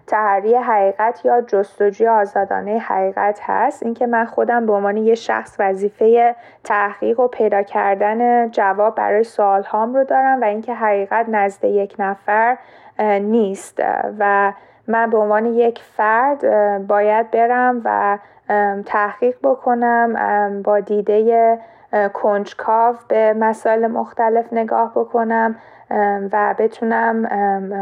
تحری 0.07 0.55
حقیقت 0.55 1.25
یا 1.25 1.41
جستجوی 1.41 2.07
آزادانه 2.07 2.77
حقیقت 2.77 3.39
هست. 3.43 3.83
اینکه 3.83 4.07
من 4.07 4.25
خودم 4.25 4.65
به 4.65 4.73
عنوان 4.73 4.97
یه 4.97 5.15
شخص 5.15 5.55
وظیفه 5.59 6.35
تحقیق 6.63 7.19
و 7.19 7.27
پیدا 7.27 7.61
کردن 7.61 8.49
جواب 8.51 8.95
برای 8.95 9.23
سوال 9.23 9.63
هام 9.63 9.93
رو 9.93 10.03
دارم 10.03 10.41
و 10.41 10.43
اینکه 10.43 10.73
حقیقت 10.73 11.25
نزد 11.29 11.63
یک 11.65 11.95
نفر 11.99 12.57
نیست. 13.21 13.83
و 14.19 14.53
من 14.87 15.09
به 15.09 15.17
عنوان 15.17 15.45
یک 15.45 15.81
فرد 15.97 16.41
باید 16.87 17.31
برم 17.31 17.81
و 17.85 18.17
تحقیق 18.85 19.37
بکنم 19.43 20.61
با 20.63 20.79
دیده 20.79 21.59
کنجکاو 22.13 22.95
به 23.07 23.33
مسائل 23.33 23.87
مختلف 23.87 24.53
نگاه 24.53 24.91
بکنم. 24.95 25.55
و 26.31 26.55
بتونم 26.59 27.25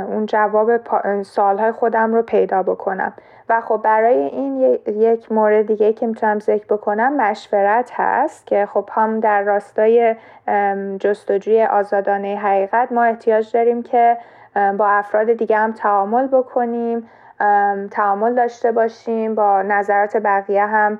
اون 0.10 0.26
جواب 0.26 0.72
سالهای 1.24 1.72
خودم 1.72 2.14
رو 2.14 2.22
پیدا 2.22 2.64
بکنم. 2.64 3.14
و 3.50 3.62
خب 3.62 3.82
برای 3.84 4.18
این 4.18 4.80
یک 4.88 5.32
مورد 5.32 5.68
دیگه 5.68 5.94
که 5.94 6.08
می‌تونم 6.08 6.40
ذکر 6.40 6.66
بکنم 6.66 7.16
مشورت 7.16 7.92
هست 7.94 8.48
که 8.48 8.66
خب 8.66 8.90
هم 8.92 9.20
در 9.20 9.42
راستای 9.42 10.16
جستجوی 11.00 11.64
آزادانه 11.64 12.36
حقیقت 12.36 12.92
ما 12.92 13.04
احتیاج 13.04 13.52
داریم 13.52 13.84
که 13.84 14.18
با 14.78 14.88
افراد 14.88 15.34
دیگه 15.34 15.58
هم 15.58 15.72
تعامل 15.72 16.28
بکنیم 16.28 17.10
تعامل 17.92 18.36
داشته 18.36 18.72
باشیم 18.72 19.36
با 19.36 19.62
نظرات 19.62 20.18
بقیه 20.18 20.66
هم 20.66 21.00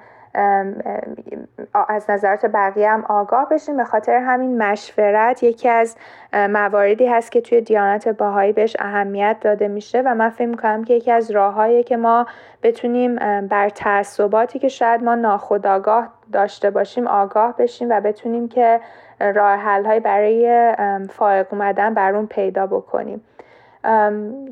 از 1.90 2.10
نظرات 2.10 2.46
بقیه 2.46 2.90
هم 2.90 3.06
آگاه 3.10 3.50
بشیم. 3.50 3.78
به 3.78 3.84
خاطر 3.84 4.18
همین 4.18 4.58
مشورت 4.58 5.44
یکی 5.44 5.70
از 5.70 5.96
مواردی 6.34 7.08
هست 7.08 7.32
که 7.32 7.42
توی 7.42 7.62
دیانت 7.62 8.08
باهایی 8.08 8.54
بهش 8.54 8.76
اهمیت 8.80 9.38
داده 9.42 9.68
میشه 9.68 10.02
و 10.02 10.16
من 10.16 10.30
فکر 10.30 10.48
می‌کنم 10.48 10.84
که 10.84 10.94
یکی 10.94 11.12
از 11.12 11.32
راههایی 11.32 11.84
که 11.84 11.98
ما 11.98 12.26
بتونیم 12.64 13.16
بر 13.48 13.70
تعصباتی 13.70 14.60
که 14.60 14.68
شاید 14.68 15.04
ما 15.04 15.16
ناخودآگاه 15.16 16.08
داشته 16.34 16.70
باشیم 16.70 17.08
آگاه 17.08 17.56
بشیم 17.58 17.90
و 17.90 18.02
بتونیم 18.02 18.48
که 18.48 18.80
راه 19.20 19.56
حل 19.56 20.00
برای 20.00 20.74
فائق 21.10 21.48
اومدن 21.52 21.94
بر 21.94 22.16
اون 22.16 22.28
پیدا 22.28 22.68
بکنیم. 22.68 23.22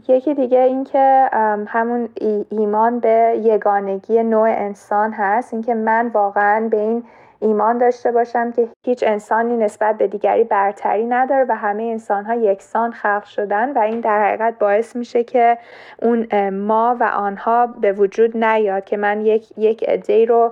یکی 0.07 0.33
دیگه 0.33 0.59
اینکه 0.59 1.29
همون 1.67 2.09
ایمان 2.49 2.99
به 2.99 3.41
یگانگی 3.43 4.23
نوع 4.23 4.49
انسان 4.49 5.13
هست. 5.13 5.53
اینکه 5.53 5.73
من 5.73 6.07
واقعا 6.07 6.67
به 6.71 6.79
این 6.79 7.03
ایمان 7.43 7.77
داشته 7.77 8.11
باشم 8.11 8.51
که 8.51 8.67
هیچ 8.85 9.03
انسانی 9.07 9.57
نسبت 9.57 9.97
به 9.97 10.07
دیگری 10.07 10.43
برتری 10.43 11.05
نداره 11.05 11.45
و 11.49 11.55
همه 11.55 11.83
انسان 11.83 12.25
ها 12.25 12.35
یکسان 12.35 12.91
خلق 12.91 13.23
شدن 13.23 13.73
و 13.73 13.79
این 13.79 13.99
در 13.99 14.27
حقیقت 14.27 14.59
باعث 14.59 14.95
میشه 14.95 15.23
که 15.23 15.57
اون 16.01 16.49
ما 16.49 16.97
و 16.99 17.03
آنها 17.03 17.67
به 17.67 17.91
وجود 17.91 18.37
نیاد 18.37 18.85
که 18.85 18.97
من 18.97 19.21
یک 19.21 19.47
یک 19.57 19.89
عده 19.89 20.25
رو 20.25 20.51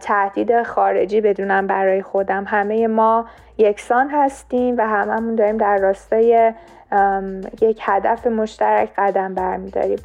تهدید 0.00 0.62
خارجی 0.62 1.20
بدونم 1.20 1.66
برای 1.66 2.02
خودم. 2.02 2.44
همه 2.46 2.86
ما 2.86 3.26
یکسان 3.58 4.08
هستیم 4.10 4.74
و 4.78 4.86
هممون 4.86 5.34
داریم 5.34 5.56
در 5.56 5.78
راستای 5.78 6.52
یک 7.60 7.80
هدف 7.82 8.26
مشترک 8.26 8.88
قدم 8.98 9.34
برمیداریم. 9.34 9.98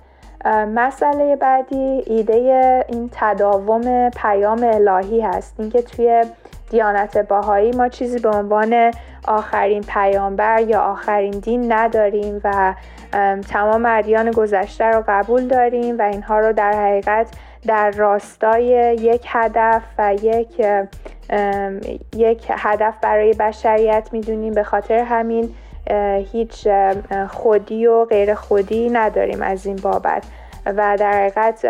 مسئله 0.76 1.36
بعدی 1.36 2.04
ایده 2.08 2.86
این 2.88 3.10
تداوم 3.14 4.10
پیام 4.10 4.64
الهی 4.64 5.22
هست. 5.22 5.56
اینکه 5.60 5.82
توی 5.82 6.24
دیانت 6.70 7.18
باهایی 7.18 7.72
ما 7.72 7.90
چیزی 7.90 8.20
به 8.20 8.30
عنوان 8.30 8.92
آخرین 9.28 9.84
پیامبر 9.84 10.62
یا 10.62 10.82
آخرین 10.82 11.32
دین 11.32 11.72
نداریم 11.72 12.42
و 12.44 12.74
تمام 13.50 13.86
ادیان 13.86 14.32
گذشته 14.32 14.86
رو 14.86 15.04
قبول 15.08 15.48
داریم 15.48 15.98
و 15.98 16.02
اینها 16.02 16.40
رو 16.40 16.54
در 16.54 16.72
حقیقت 16.74 17.28
در 17.68 17.92
راستای 17.92 18.66
یک 19.02 19.26
هدف 19.28 19.82
و 19.98 20.14
یک 20.14 20.62
یک 22.16 22.46
هدف 22.50 22.94
برای 23.02 23.34
بشریت 23.34 24.10
می‌دونیم. 24.12 24.54
به 24.54 24.64
خاطر 24.64 25.00
همین 25.00 25.56
هیچ 26.32 26.68
خودی 27.30 27.88
و 27.88 28.06
غیر 28.06 28.36
خودی 28.36 28.90
نداریم 28.90 29.42
از 29.42 29.66
این 29.66 29.76
بابت. 29.76 30.24
و 30.66 30.98
در 31.00 31.12
حقیقت 31.12 31.66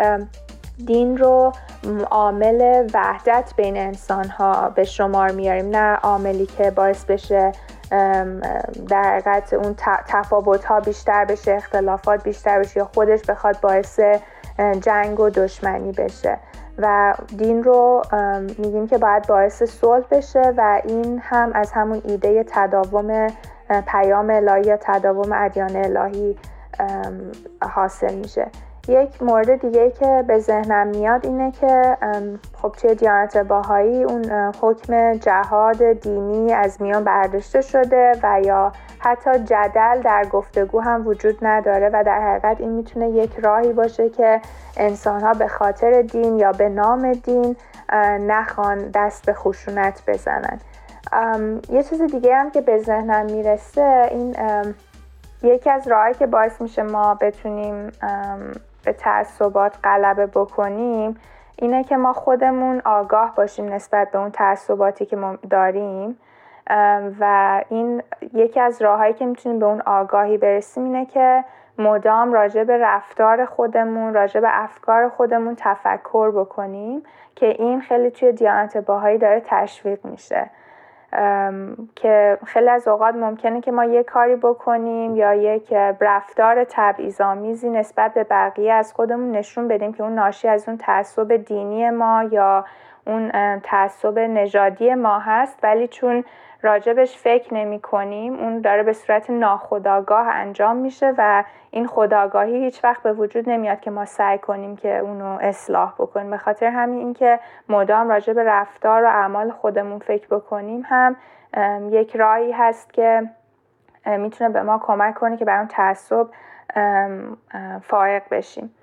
دین 0.86 1.16
رو 1.18 1.52
عامل 2.10 2.88
وحدت 2.94 3.52
بین 3.56 3.76
انسان 3.76 4.28
ها 4.28 4.68
به 4.68 4.84
شمار 4.84 5.30
میاریم. 5.30 5.70
نه 5.70 5.94
عاملی 5.94 6.46
که 6.46 6.70
باعث 6.70 7.04
بشه 7.04 7.52
در 8.88 9.02
حقیقت 9.02 9.52
اون 9.52 9.74
تفاوت 10.08 10.64
ها 10.64 10.80
بیشتر 10.80 11.24
بشه 11.24 11.52
اختلافات 11.52 12.24
بیشتر 12.24 12.58
بشه 12.58 12.78
یا 12.78 12.90
خودش 12.94 13.20
بخواد 13.28 13.60
باعث 13.60 14.00
جنگ 14.80 15.20
و 15.20 15.30
دشمنی 15.30 15.92
بشه. 15.92 16.38
و 16.78 17.14
دین 17.38 17.64
رو 17.64 18.02
میگیم 18.58 18.86
که 18.86 18.98
باید 18.98 19.26
باعث 19.26 19.62
صلح 19.62 20.04
بشه 20.10 20.52
و 20.56 20.80
این 20.84 21.18
هم 21.24 21.50
از 21.54 21.72
همون 21.72 22.02
ایده 22.04 22.44
تداوم 22.48 23.26
پیام 23.86 24.30
الهی 24.30 24.62
یا 24.62 24.76
تداوم 24.76 25.32
ادیان 25.32 25.76
الهی 25.76 26.36
حاصل 27.74 28.14
میشه. 28.14 28.46
یک 28.88 29.22
مورد 29.22 29.60
دیگه 29.60 29.90
که 29.90 30.24
به 30.26 30.38
ذهنم 30.38 30.86
میاد 30.86 31.26
اینه 31.26 31.52
که 31.52 31.96
خب 32.62 32.72
توی 32.72 32.94
دیانت 32.94 33.36
باهایی 33.36 34.04
اون 34.04 34.24
حکم 34.60 35.14
جهاد 35.14 35.92
دینی 35.92 36.52
از 36.52 36.82
میان 36.82 37.04
برداشته 37.04 37.60
شده 37.60 38.12
و 38.22 38.40
یا 38.44 38.72
حتی 38.98 39.38
جدل 39.38 40.00
در 40.04 40.24
گفتگو 40.32 40.80
هم 40.80 41.06
وجود 41.06 41.38
نداره 41.42 41.90
و 41.92 42.04
در 42.04 42.20
حقیقت 42.20 42.60
این 42.60 42.70
می‌تونه 42.70 43.10
یک 43.10 43.38
راهی 43.38 43.72
باشه 43.72 44.08
که 44.10 44.40
انسان 44.76 45.20
ها 45.20 45.34
به 45.34 45.48
خاطر 45.48 46.02
دین 46.02 46.38
یا 46.38 46.52
به 46.52 46.68
نام 46.68 47.12
دین 47.12 47.56
نخوان 48.20 48.90
دست 48.94 49.26
به 49.26 49.32
خشونت 49.32 50.02
بزنن. 50.06 50.60
یه 51.70 51.82
چیز 51.82 52.02
دیگه 52.02 52.36
هم 52.36 52.50
که 52.50 52.60
به 52.60 52.78
ذهنم 52.78 53.26
می‌رسه 53.26 54.08
این 54.10 54.36
یکی 55.42 55.70
از 55.70 55.88
راهی 55.88 56.14
که 56.14 56.26
باعث 56.26 56.60
میشه 56.60 56.82
ما 56.82 57.14
بتونیم 57.14 57.92
به 58.84 58.92
تعصبات 58.92 59.76
غلبه 59.84 60.26
بکنیم 60.26 61.16
اینه 61.56 61.84
که 61.84 61.96
ما 61.96 62.12
خودمون 62.12 62.82
آگاه 62.84 63.34
باشیم 63.34 63.72
نسبت 63.72 64.10
به 64.10 64.18
اون 64.18 64.30
تعصباتی 64.30 65.06
که 65.06 65.16
ما 65.16 65.36
داریم. 65.50 66.18
و 67.20 67.62
این 67.68 68.02
یکی 68.34 68.60
از 68.60 68.82
راههایی 68.82 69.14
که 69.14 69.26
می‌تونیم 69.26 69.58
به 69.58 69.66
اون 69.66 69.80
آگاهی 69.80 70.38
برسیم 70.38 70.84
اینه 70.84 71.06
که 71.06 71.44
مدام 71.78 72.32
راجع 72.32 72.64
به 72.64 72.78
رفتار 72.78 73.44
خودمون 73.44 74.14
راجع 74.14 74.40
به 74.40 74.48
افکار 74.50 75.08
خودمون 75.08 75.54
تفکر 75.58 76.30
بکنیم 76.30 77.02
که 77.36 77.46
این 77.46 77.80
خیلی 77.80 78.10
توی 78.10 78.32
دیانت 78.32 78.76
باهایی 78.76 79.18
داره 79.18 79.42
تشویق 79.46 80.06
میشه. 80.06 80.50
که 81.96 82.38
خیلی 82.46 82.68
از 82.68 82.88
اوقات 82.88 83.14
ممکنه 83.14 83.60
که 83.60 83.72
ما 83.72 83.84
یه 83.84 84.02
کاری 84.02 84.36
بکنیم 84.36 85.16
یا 85.16 85.34
یک 85.34 85.72
رفتار 86.00 86.64
تبعیض‌آمیزی 86.64 87.70
نسبت 87.70 88.14
به 88.14 88.24
بقیه 88.24 88.72
از 88.72 88.92
خودمون 88.92 89.32
نشون 89.32 89.68
بدیم 89.68 89.92
که 89.92 90.02
اون 90.02 90.14
ناشی 90.14 90.48
از 90.48 90.68
اون 90.68 90.76
تعصب 90.76 91.36
دینی 91.36 91.90
ما 91.90 92.22
یا 92.22 92.64
اون 93.06 93.30
تعصب 93.60 94.18
نژادی 94.18 94.94
ما 94.94 95.18
هست. 95.18 95.58
ولی 95.62 95.88
چون 95.88 96.24
راجبش 96.62 97.16
فکر 97.16 97.54
نمی 97.54 97.80
کنیم. 97.80 98.34
اون 98.34 98.60
داره 98.60 98.82
به 98.82 98.92
صورت 98.92 99.30
ناخودآگاه 99.30 100.28
انجام 100.28 100.76
میشه 100.76 101.14
و 101.18 101.44
این 101.70 101.86
خداگاهی 101.86 102.64
هیچ 102.64 102.84
وقت 102.84 103.02
به 103.02 103.12
وجود 103.12 103.50
نمیاد 103.50 103.80
که 103.80 103.90
ما 103.90 104.04
سعی 104.04 104.38
کنیم 104.38 104.76
که 104.76 104.98
اونو 104.98 105.38
اصلاح 105.40 105.94
بکنیم. 105.98 106.30
به 106.30 106.36
خاطر 106.38 106.66
همین 106.66 106.98
اینکه 106.98 107.40
مدام 107.68 108.08
راجع 108.08 108.32
به 108.32 108.44
رفتار 108.44 109.04
و 109.04 109.06
اعمال 109.06 109.50
خودمون 109.50 109.98
فکر 109.98 110.26
بکنیم 110.26 110.82
هم 110.86 111.16
یک 111.90 112.16
راهی 112.16 112.52
هست 112.52 112.92
که 112.92 113.22
می‌تونه 114.06 114.50
به 114.50 114.62
ما 114.62 114.78
کمک 114.78 115.14
کنه 115.14 115.36
که 115.36 115.44
بر 115.44 115.58
اون 115.58 115.66
تعصب 115.68 116.26
فائق 117.82 118.22
بشیم. 118.30 118.74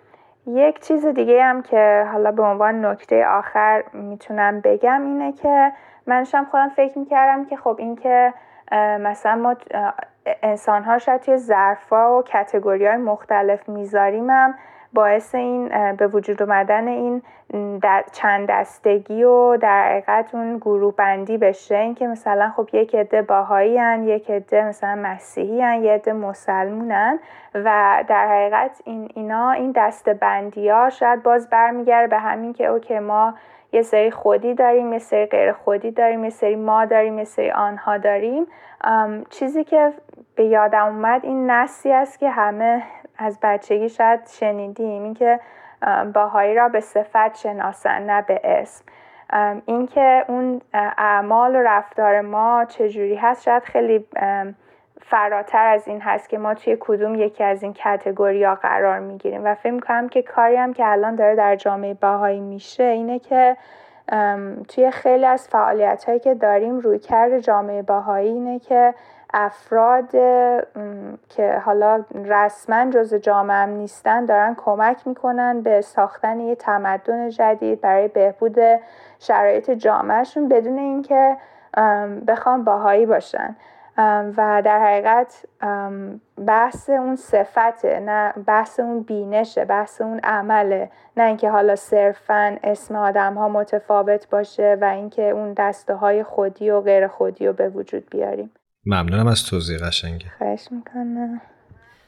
یک 0.48 0.80
چیز 0.80 1.06
دیگه 1.06 1.44
هم 1.44 1.62
که 1.62 2.06
حالا 2.12 2.32
به 2.32 2.44
عنوان 2.44 2.86
نکته 2.86 3.26
آخر 3.28 3.84
می‌تونم 3.94 4.62
بگم 4.62 5.02
اینه 5.06 5.32
که 5.32 5.72
منشم 6.08 6.48
خودم 6.52 6.70
فکر 6.70 7.00
می‌کردم 7.00 7.46
که 7.46 7.58
خب 7.58 7.76
این 7.80 7.96
که 7.96 8.34
مثلا 9.00 9.36
ما 9.36 9.56
انسان 10.44 10.84
ها 10.84 10.98
شاید 10.98 11.22
توی 11.22 11.38
ظرفا 11.38 12.18
و 12.18 12.24
کتگوری 12.24 12.86
های 12.86 12.98
مختلف 12.98 13.70
می‌ذاریم 13.70 14.30
هم 14.30 14.56
باعث 14.96 15.36
این 15.36 15.70
به 15.96 16.08
وجود 16.08 16.44
اومدن 16.44 16.88
این 16.88 17.22
در 17.82 18.04
چند 18.12 18.48
دستگی 18.50 19.24
و 19.24 19.58
در 19.58 19.90
حقیقت 19.90 20.36
اون 20.36 20.58
گروه 20.58 20.96
بندی 20.96 21.38
بشه. 21.38 21.78
اینکه 21.78 22.08
مثلا 22.08 22.50
خب 22.56 22.70
یک 22.74 22.96
عده 22.96 23.22
باهایی 23.22 23.78
هن 23.78 24.04
یک 24.04 24.32
عده 24.32 24.66
مثلا 24.66 24.96
مسیحی 24.96 25.62
هن 25.62 25.84
یک 25.84 25.90
عده 25.90 26.14
مسلمونن 26.14 27.20
و 27.56 28.04
در 28.08 28.28
حقیقت 28.28 28.82
این 28.86 29.10
اینا 29.16 29.52
این 29.52 29.74
دست 29.76 30.10
بندی 30.10 30.70
ها 30.70 30.90
شاید 30.90 31.24
باز 31.24 31.50
برمیگرده 31.50 32.08
به 32.08 32.18
همین 32.20 32.54
که 32.54 32.66
اوکی 32.66 33.00
ما 33.00 33.34
یه 33.72 33.82
سری 33.82 34.12
خودی 34.12 34.54
داریم 34.54 34.94
یه 34.94 35.00
سری 35.00 35.26
غیر 35.26 35.52
خودی 35.52 35.92
داریم 35.92 36.24
یه 36.24 36.30
سری 36.30 36.56
ما 36.56 36.86
داریم 36.86 37.20
یه 37.20 37.26
سری 37.26 37.52
آنها 37.52 37.98
داریم. 37.98 38.48
چیزی 39.30 39.64
که 39.64 39.94
به 40.36 40.46
یادم 40.46 40.86
اومد 40.86 41.26
این 41.26 41.52
نسی 41.52 41.92
است 41.92 42.20
که 42.20 42.30
همه 42.30 42.84
از 43.18 43.40
بچگی 43.42 43.90
شاید 43.90 44.28
شنیدیم 44.28 45.04
اینکه 45.04 45.40
باهایی 46.14 46.56
را 46.56 46.70
به 46.70 46.80
صفت 46.80 47.38
شناسن 47.38 48.10
نه 48.10 48.22
به 48.22 48.42
اسم. 48.44 48.86
اینکه 49.66 50.26
اون 50.28 50.62
اعمال 50.74 51.56
و 51.56 51.60
رفتار 51.60 52.22
ما 52.22 52.66
چجوری 52.66 53.16
هست 53.16 53.44
شاید 53.44 53.64
خیلی 53.64 54.06
فراتر 55.02 55.66
از 55.68 55.88
این 55.88 56.02
هست 56.02 56.30
که 56.30 56.38
ما 56.38 56.54
توی 56.54 56.78
کدوم 56.80 57.16
یکی 57.16 57.44
از 57.44 57.64
این 57.64 57.76
ها 58.46 58.56
قرار 58.56 59.00
می‌گیریم. 59.00 59.46
و 59.46 59.56
فکر 59.56 59.72
می‌کنم 59.72 60.10
که 60.10 60.22
کاری 60.22 60.56
هم 60.56 60.74
که 60.74 60.88
الان 60.88 61.16
داره 61.16 61.36
در 61.36 61.56
جامعه 61.56 61.94
باهایی 61.94 62.40
میشه 62.40 62.84
اینه 62.84 63.20
که 63.20 63.58
توی 64.68 64.92
خیلی 64.92 65.26
از 65.26 65.48
فعالیت 65.48 66.04
هایی 66.04 66.20
که 66.20 66.34
داریم 66.34 66.80
روی 66.80 67.00
کرد 67.00 67.40
جامعه 67.40 67.82
باهایی 67.82 68.28
اینه 68.28 68.60
که 68.60 68.94
افراد 69.38 70.12
که 71.30 71.62
حالا 71.66 72.04
رسما 72.26 72.90
جز 72.90 73.14
جامعه 73.14 73.58
هم 73.58 73.70
نیستن 73.70 74.26
دارن 74.26 74.56
کمک 74.56 75.08
می‌کنن 75.08 75.62
به 75.62 75.82
ساختن 75.82 76.40
یه 76.40 76.56
تمدن 76.56 77.30
جدید 77.30 77.82
برای 77.82 78.08
بهبود 78.08 78.58
شرایط 79.20 79.72
جامعهشون 79.72 80.48
بدون 80.48 80.78
اینکه 80.78 81.38
بخوام 82.28 82.64
باهایی 82.64 83.06
باشن. 83.06 83.56
و 84.38 84.62
در 84.66 84.80
حقیقت 84.80 85.46
بحث 86.48 86.90
اون 86.90 87.16
صفته 87.16 88.00
نه 88.00 88.34
بحث 88.48 88.80
اون 88.80 89.04
بینشه 89.04 89.66
بحث 89.66 90.02
اون 90.02 90.20
عمله. 90.24 90.90
نه 91.18 91.24
اینکه 91.24 91.50
حالا 91.50 91.76
صرفا 91.76 92.58
اسم 92.64 92.96
آدم 92.96 93.34
ها 93.34 93.50
متفاوت 93.50 94.30
باشه 94.30 94.78
و 94.82 94.86
اینکه 94.86 95.30
اون 95.30 95.54
دسته 95.54 95.94
های 95.94 96.24
خودی 96.24 96.70
و 96.70 96.82
غیر 96.82 97.08
خودی 97.08 97.48
رو 97.48 97.54
به 97.54 97.70
وجود 97.70 98.10
بیاریم. 98.10 98.52
ممنونم 98.86 99.28
از 99.28 99.44
توضیح 99.44 99.78
قشنگه 99.78 100.26
خواهش 100.38 100.68
می‌کنم. 100.72 101.42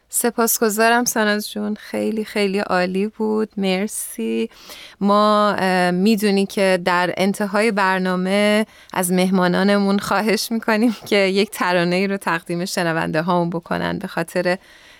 سپاسگزارم 0.09 1.05
ساناز 1.05 1.51
جون. 1.51 1.75
خیلی 1.75 2.25
خیلی 2.25 2.59
عالی 2.59 3.07
بود. 3.07 3.49
مرسی. 3.57 4.49
ما 5.01 5.55
می‌دونی 5.91 6.45
که 6.45 6.79
در 6.85 7.13
انتهای 7.17 7.71
برنامه 7.71 8.65
از 8.93 9.11
مهمانانمون 9.11 9.99
خواهش 9.99 10.51
می‌کنیم 10.51 10.95
که 11.05 11.15
یک 11.15 11.49
ترانه 11.49 11.95
ای 11.95 12.07
رو 12.07 12.17
تقدیم 12.17 12.65
شنونده 12.65 13.21
هامون 13.21 13.49
بکنن 13.49 13.99
به 13.99 14.07
خاطر 14.07 14.57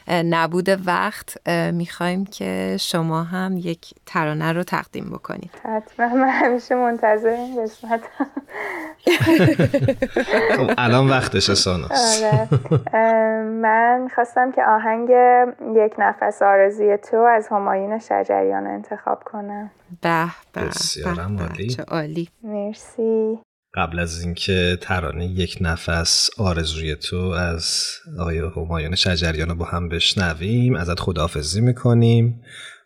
نبود 0.09 0.87
وقت 0.87 1.47
می‌خوایم 1.71 2.25
که 2.25 2.77
شما 2.79 3.23
هم 3.23 3.57
یک 3.57 3.93
ترانه 4.05 4.53
رو 4.53 4.63
تقدیم 4.63 5.09
بکنید. 5.09 5.51
حتما. 5.63 6.07
من 6.07 6.29
همیشه 6.29 6.75
منتظر 6.75 7.29
این 7.29 7.63
قسمت 7.63 8.01
خب، 10.57 10.73
الان 10.77 11.09
وقتش 11.09 11.51
ساناس. 11.51 12.23
آره. 12.23 12.47
من 13.43 14.07
خواستم 14.15 14.51
که 14.51 14.63
آهنگ 14.63 15.09
یک 15.75 15.93
نفس 15.97 16.41
آرزوی 16.41 16.97
تو 16.97 17.17
از 17.17 17.47
همایون 17.51 17.99
شجریان 17.99 18.67
انتخاب 18.67 19.23
کنم. 19.23 19.71
به 20.01 20.25
به 20.53 20.61
بسیارم 20.61 21.37
عالی. 21.87 22.29
مرسی. 22.43 23.39
قبل 23.77 23.99
از 23.99 24.21
اینکه 24.21 24.77
ترانه 24.81 25.25
یک 25.25 25.57
نفس 25.61 26.29
آرزوی 26.39 26.95
تو 26.95 27.17
از 27.17 27.89
آقای 28.19 28.39
همایون 28.55 28.95
شجریان 28.95 29.49
رو 29.49 29.55
با 29.55 29.65
هم 29.65 29.89
بشنویم 29.89 30.75
ازت 30.75 30.99
خداحافظی 30.99 31.61
می‌کنیم. 31.61 32.41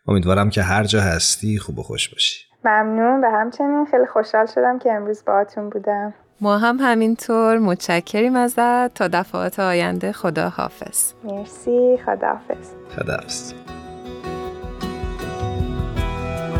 امیدوارم 0.08 0.50
که 0.50 0.62
هر 0.62 0.84
جا 0.84 1.00
هستی 1.00 1.58
خوب 1.58 1.78
و 1.78 1.82
خوش 1.82 2.08
باشی. 2.08 2.44
ممنون 2.64 3.20
به 3.20 3.28
همچنین 3.30 3.86
خیلی 3.90 4.06
خوشحال 4.12 4.46
شدم 4.46 4.78
که 4.78 4.92
امروز 4.92 5.24
باهاتون 5.26 5.70
بودم. 5.70 6.14
ما 6.40 6.58
هم 6.58 6.76
همینطور 6.80 7.58
متشکریم 7.58 8.36
ازت. 8.36 8.94
تا 8.94 9.08
دفعات 9.08 9.60
آینده 9.60 10.12
خدا 10.12 10.48
حافظ 10.48 11.12
مرسی 11.24 11.98
خدا 12.06 12.28
حافظ 12.28 12.70
خدا 12.96 13.12
حافظ 13.12 13.52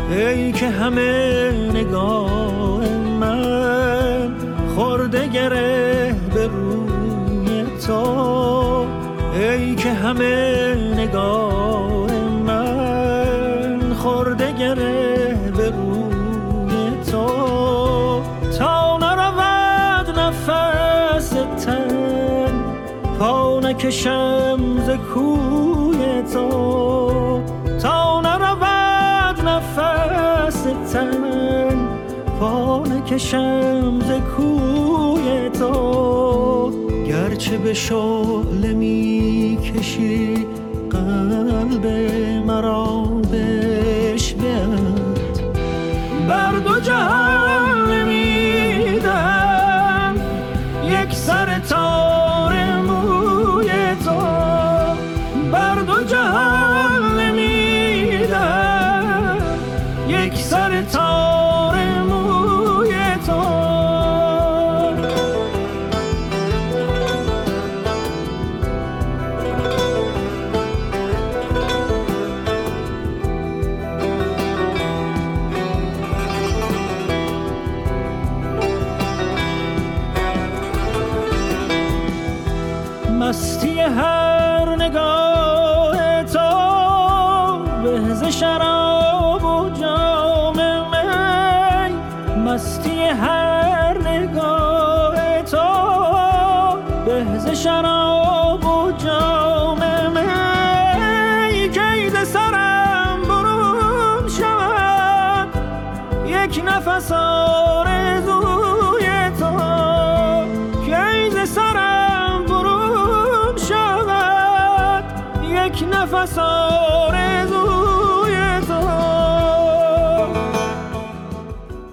ای 0.09 0.51
که 0.51 0.69
همه 0.69 1.51
نگاه 1.73 3.02
من 3.33 4.31
خورده 4.75 5.27
گره 5.27 6.15
به 6.33 6.47
روی 6.47 7.63
تو. 7.87 8.85
ای 9.33 9.75
که 9.75 9.89
همه 9.89 10.75
نگاه 10.97 12.11
من 12.45 13.93
خورده 13.93 14.51
گره 14.51 15.51
به 15.57 15.69
روی 15.69 16.91
تو. 17.11 17.27
تا 18.59 18.97
نرود 18.97 20.19
نفس 20.19 21.29
تن 21.65 22.51
پا 23.19 23.59
نکشم 23.59 24.59
ز 24.85 24.89
کوی 25.13 26.23
تو. 26.33 27.43
تا 27.81 28.21
نرود 28.21 29.47
نفس 29.47 30.63
تن 30.93 31.82
پا 32.39 32.83
نکشم 32.83 33.99
ز 33.99 34.11
کوی 34.35 35.49
تو 35.49 36.71
گرچه 37.07 37.57
به 37.57 37.73
شعله 37.73 38.73
می 38.73 39.57
کشی 39.63 40.47
قلب 40.89 41.85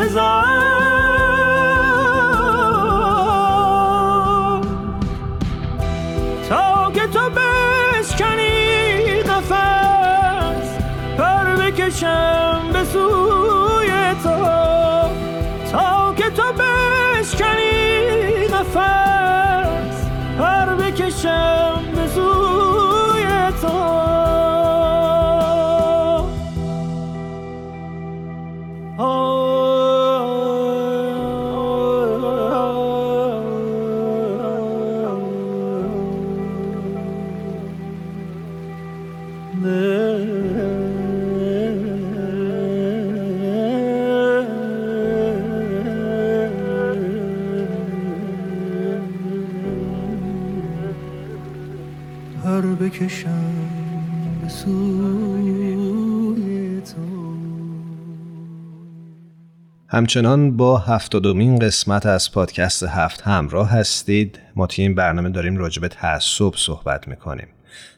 desire. 0.00 0.79
پر 52.44 52.60
بکشم 52.60 53.54
به 54.42 54.48
همچنان 59.88 60.56
با 60.56 60.78
هفتادمین 60.78 61.58
قسمت 61.58 62.06
از 62.06 62.32
پادکست 62.32 62.82
هفت 62.82 63.22
همراه 63.22 63.70
هستید. 63.70 64.38
ما 64.56 64.66
توی 64.66 64.84
این 64.84 64.94
برنامه 64.94 65.28
داریم 65.30 65.56
راجع 65.56 65.80
به 65.80 65.88
تعصب 65.88 66.52
صحبت 66.56 67.08
می‌کنیم. 67.08 67.48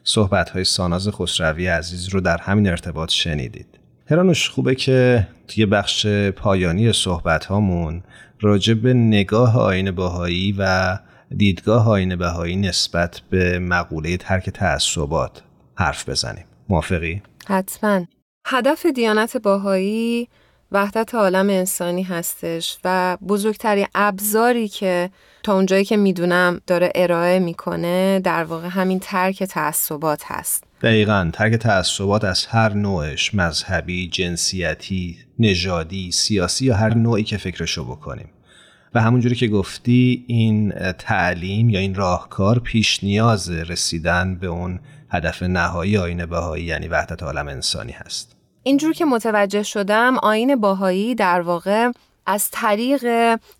صحبت 0.03 0.49
های 0.49 0.63
ساناز 0.63 1.09
خسروی 1.09 1.67
عزیز 1.67 2.09
رو 2.09 2.21
در 2.21 2.37
همین 2.37 2.67
ارتباط 2.67 3.11
شنیدید. 3.11 3.79
هرانوش 4.09 4.49
خوبه 4.49 4.75
که 4.75 5.27
توی 5.47 5.65
بخش 5.65 6.07
پایانی 6.35 6.93
صحبت 6.93 7.45
هامون 7.45 8.03
راجع 8.41 8.73
به 8.73 8.93
نگاه 8.93 9.57
آین 9.57 9.91
باهایی 9.91 10.55
و 10.57 10.97
دیدگاه 11.37 11.89
آین 11.89 12.15
بهایی 12.15 12.55
نسبت 12.55 13.21
به 13.29 13.59
مقوله 13.59 14.17
ترک 14.17 14.49
تعصبات 14.49 15.41
حرف 15.75 16.09
بزنیم. 16.09 16.45
موافقی؟ 16.69 17.21
حتما. 17.47 18.05
هدف 18.45 18.85
دیانت 18.85 19.37
باهایی 19.37 20.27
وحدت 20.71 21.15
عالم 21.15 21.49
انسانی 21.49 22.03
هستش 22.03 22.77
و 22.83 23.17
بزرگترین 23.27 23.87
ابزاری 23.95 24.67
که 24.67 25.09
تا 25.43 25.55
اونجایی 25.55 25.85
که 25.85 25.97
می‌دونم 25.97 26.61
داره 26.67 26.91
ارائه 26.95 27.39
می‌کنه 27.39 28.19
در 28.19 28.43
واقع 28.43 28.67
همین 28.67 28.99
ترک 28.99 29.43
تعصبات 29.43 30.23
هست. 30.25 30.63
دقیقا. 30.81 31.29
ترک 31.33 31.53
تعصبات 31.53 32.23
از 32.23 32.45
هر 32.45 32.73
نوعش 32.73 33.35
مذهبی، 33.35 34.07
جنسیتی، 34.07 35.17
نژادی، 35.39 36.11
سیاسی 36.11 36.65
یا 36.65 36.75
هر 36.75 36.93
نوعی 36.93 37.23
که 37.23 37.37
فکرشو 37.37 37.85
بکنیم. 37.85 38.29
و 38.95 39.01
همونجوری 39.01 39.35
که 39.35 39.47
گفتی 39.47 40.25
این 40.27 40.71
تعلیم 40.91 41.69
یا 41.69 41.79
این 41.79 41.95
راهکار 41.95 42.59
پیش 42.59 43.03
نیاز 43.03 43.49
رسیدن 43.49 44.35
به 44.35 44.47
اون 44.47 44.79
هدف 45.09 45.43
نهایی 45.43 45.97
آین 45.97 46.25
بهایی 46.25 46.63
یعنی 46.63 46.87
وحدت 46.87 47.23
عالم 47.23 47.47
انسانی 47.47 47.91
هست. 47.91 48.35
اینجور 48.63 48.93
که 48.93 49.05
متوجه 49.05 49.63
شدم 49.63 50.17
آین 50.17 50.55
باهایی 50.55 51.15
در 51.15 51.41
واقع 51.41 51.91
از 52.25 52.49
طریق 52.51 53.05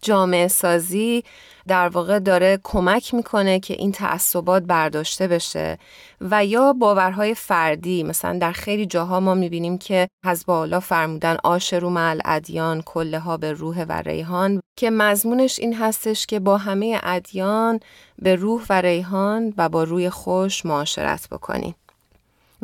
جامعه 0.01 0.47
سازی 0.47 1.23
در 1.68 1.88
واقع 1.88 2.20
داره 2.20 2.59
کمک 2.64 3.14
می‌کنه 3.14 3.59
که 3.59 3.74
این 3.74 3.91
تعصبات 3.91 4.64
برداشته 4.64 5.28
بشه. 5.28 5.78
و 6.22 6.45
یا 6.45 6.74
باورهای 6.74 7.36
فردی 7.36 8.03
مثلا 8.03 8.38
در 8.39 8.51
خیلی 8.51 8.86
جاها 8.86 9.20
ما 9.20 9.34
می‌بینیم 9.34 9.78
که 9.78 10.07
حزب 10.26 10.49
الله 10.49 10.80
فرمودن 10.80 11.38
آشرو 11.43 11.89
مع 11.89 12.16
ادیان 12.26 12.82
کله 12.82 13.20
ها 13.20 13.38
به 13.38 13.53
روح 13.53 13.84
و 13.84 13.91
ریحان 13.91 14.61
که 14.80 14.89
مضمونش 14.89 15.59
این 15.59 15.74
هستش 15.74 16.26
که 16.26 16.39
با 16.39 16.57
همه 16.57 16.99
ادیان 17.03 17.80
به 18.20 18.36
روح 18.36 18.66
و 18.70 18.82
ریحان 18.82 19.53
و 19.57 19.70
با 19.70 19.84
روی 19.84 20.09
خوش 20.09 20.66
معاشرت 20.66 21.30
بکنیم. 21.30 21.76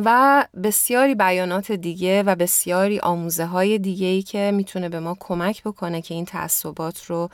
و 0.06 0.46
بسیاری 0.64 1.16
بیانات 1.16 1.72
دیگه 1.72 2.24
و 2.24 2.36
بسیاری 2.36 3.00
آموزه 3.00 3.46
های 3.46 3.78
دیگه 3.78 4.08
ای 4.08 4.22
که 4.22 4.52
می‌تونه 4.54 4.90
به 4.90 5.00
ما 5.00 5.18
کمک 5.20 5.64
بکنه 5.64 6.02
که 6.02 6.14
این 6.14 6.26
تعصبات 6.26 7.06
رو 7.06 7.30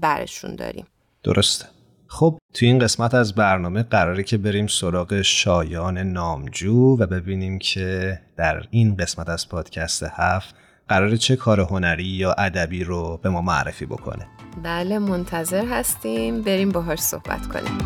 برشون 0.00 0.56
داریم. 0.56 0.86
درسته. 1.22 1.66
خب 2.06 2.38
تو 2.54 2.66
این 2.66 2.78
قسمت 2.78 3.14
از 3.14 3.34
برنامه 3.34 3.82
قراره 3.82 4.22
که 4.22 4.38
بریم 4.38 4.66
سراغ 4.66 5.22
شایان 5.22 5.98
نامجو 5.98 6.96
و 7.00 7.06
ببینیم 7.06 7.58
که 7.58 8.18
در 8.36 8.62
این 8.70 8.96
قسمت 8.96 9.28
از 9.28 9.48
پادکست 9.48 10.02
هفت 10.02 10.54
قراره 10.88 11.16
چه 11.16 11.36
کار 11.36 11.60
هنری 11.60 12.04
یا 12.04 12.32
ادبی 12.32 12.84
رو 12.84 13.20
به 13.22 13.28
ما 13.28 13.40
معرفی 13.40 13.86
بکنه. 13.86 14.26
بله 14.62 14.98
منتظر 14.98 15.64
هستیم. 15.66 16.42
بریم 16.42 16.72
باهاش 16.72 16.98
صحبت 16.98 17.46
کنیم. 17.46 17.78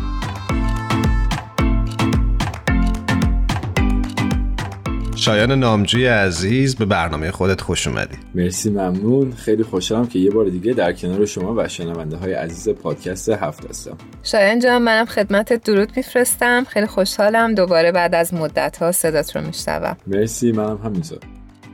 شایان 5.23 5.51
نامجوی 5.51 6.05
عزیز 6.05 6.75
به 6.75 6.85
برنامه 6.85 7.31
خودت 7.31 7.61
خوش 7.61 7.87
اومدی. 7.87 8.15
مرسی 8.35 8.69
ممنون. 8.69 9.31
خیلی 9.31 9.63
خوشحالم 9.63 10.07
که 10.07 10.19
یه 10.19 10.31
بار 10.31 10.45
دیگه 10.45 10.73
در 10.73 10.93
کنار 10.93 11.25
شما 11.25 11.55
و 11.57 11.67
شنونده 11.67 12.17
های 12.17 12.33
عزیز 12.33 12.69
پادکست 12.69 13.29
هفت 13.29 13.69
هستم. 13.69 13.97
شایان 14.23 14.59
جان 14.59 14.81
منم 14.81 15.05
خدمت 15.05 15.53
درود 15.53 15.91
میفرستم. 15.95 16.63
خیلی 16.63 16.85
خوشحالم 16.85 17.55
دوباره 17.55 17.91
بعد 17.91 18.15
از 18.15 18.33
مدت 18.33 18.77
ها 18.77 18.91
صدات 18.91 19.35
رو 19.35 19.41
میشنوم. 19.47 19.97
مرسی 20.07 20.51
منم 20.51 20.79
همینطور. 20.83 21.19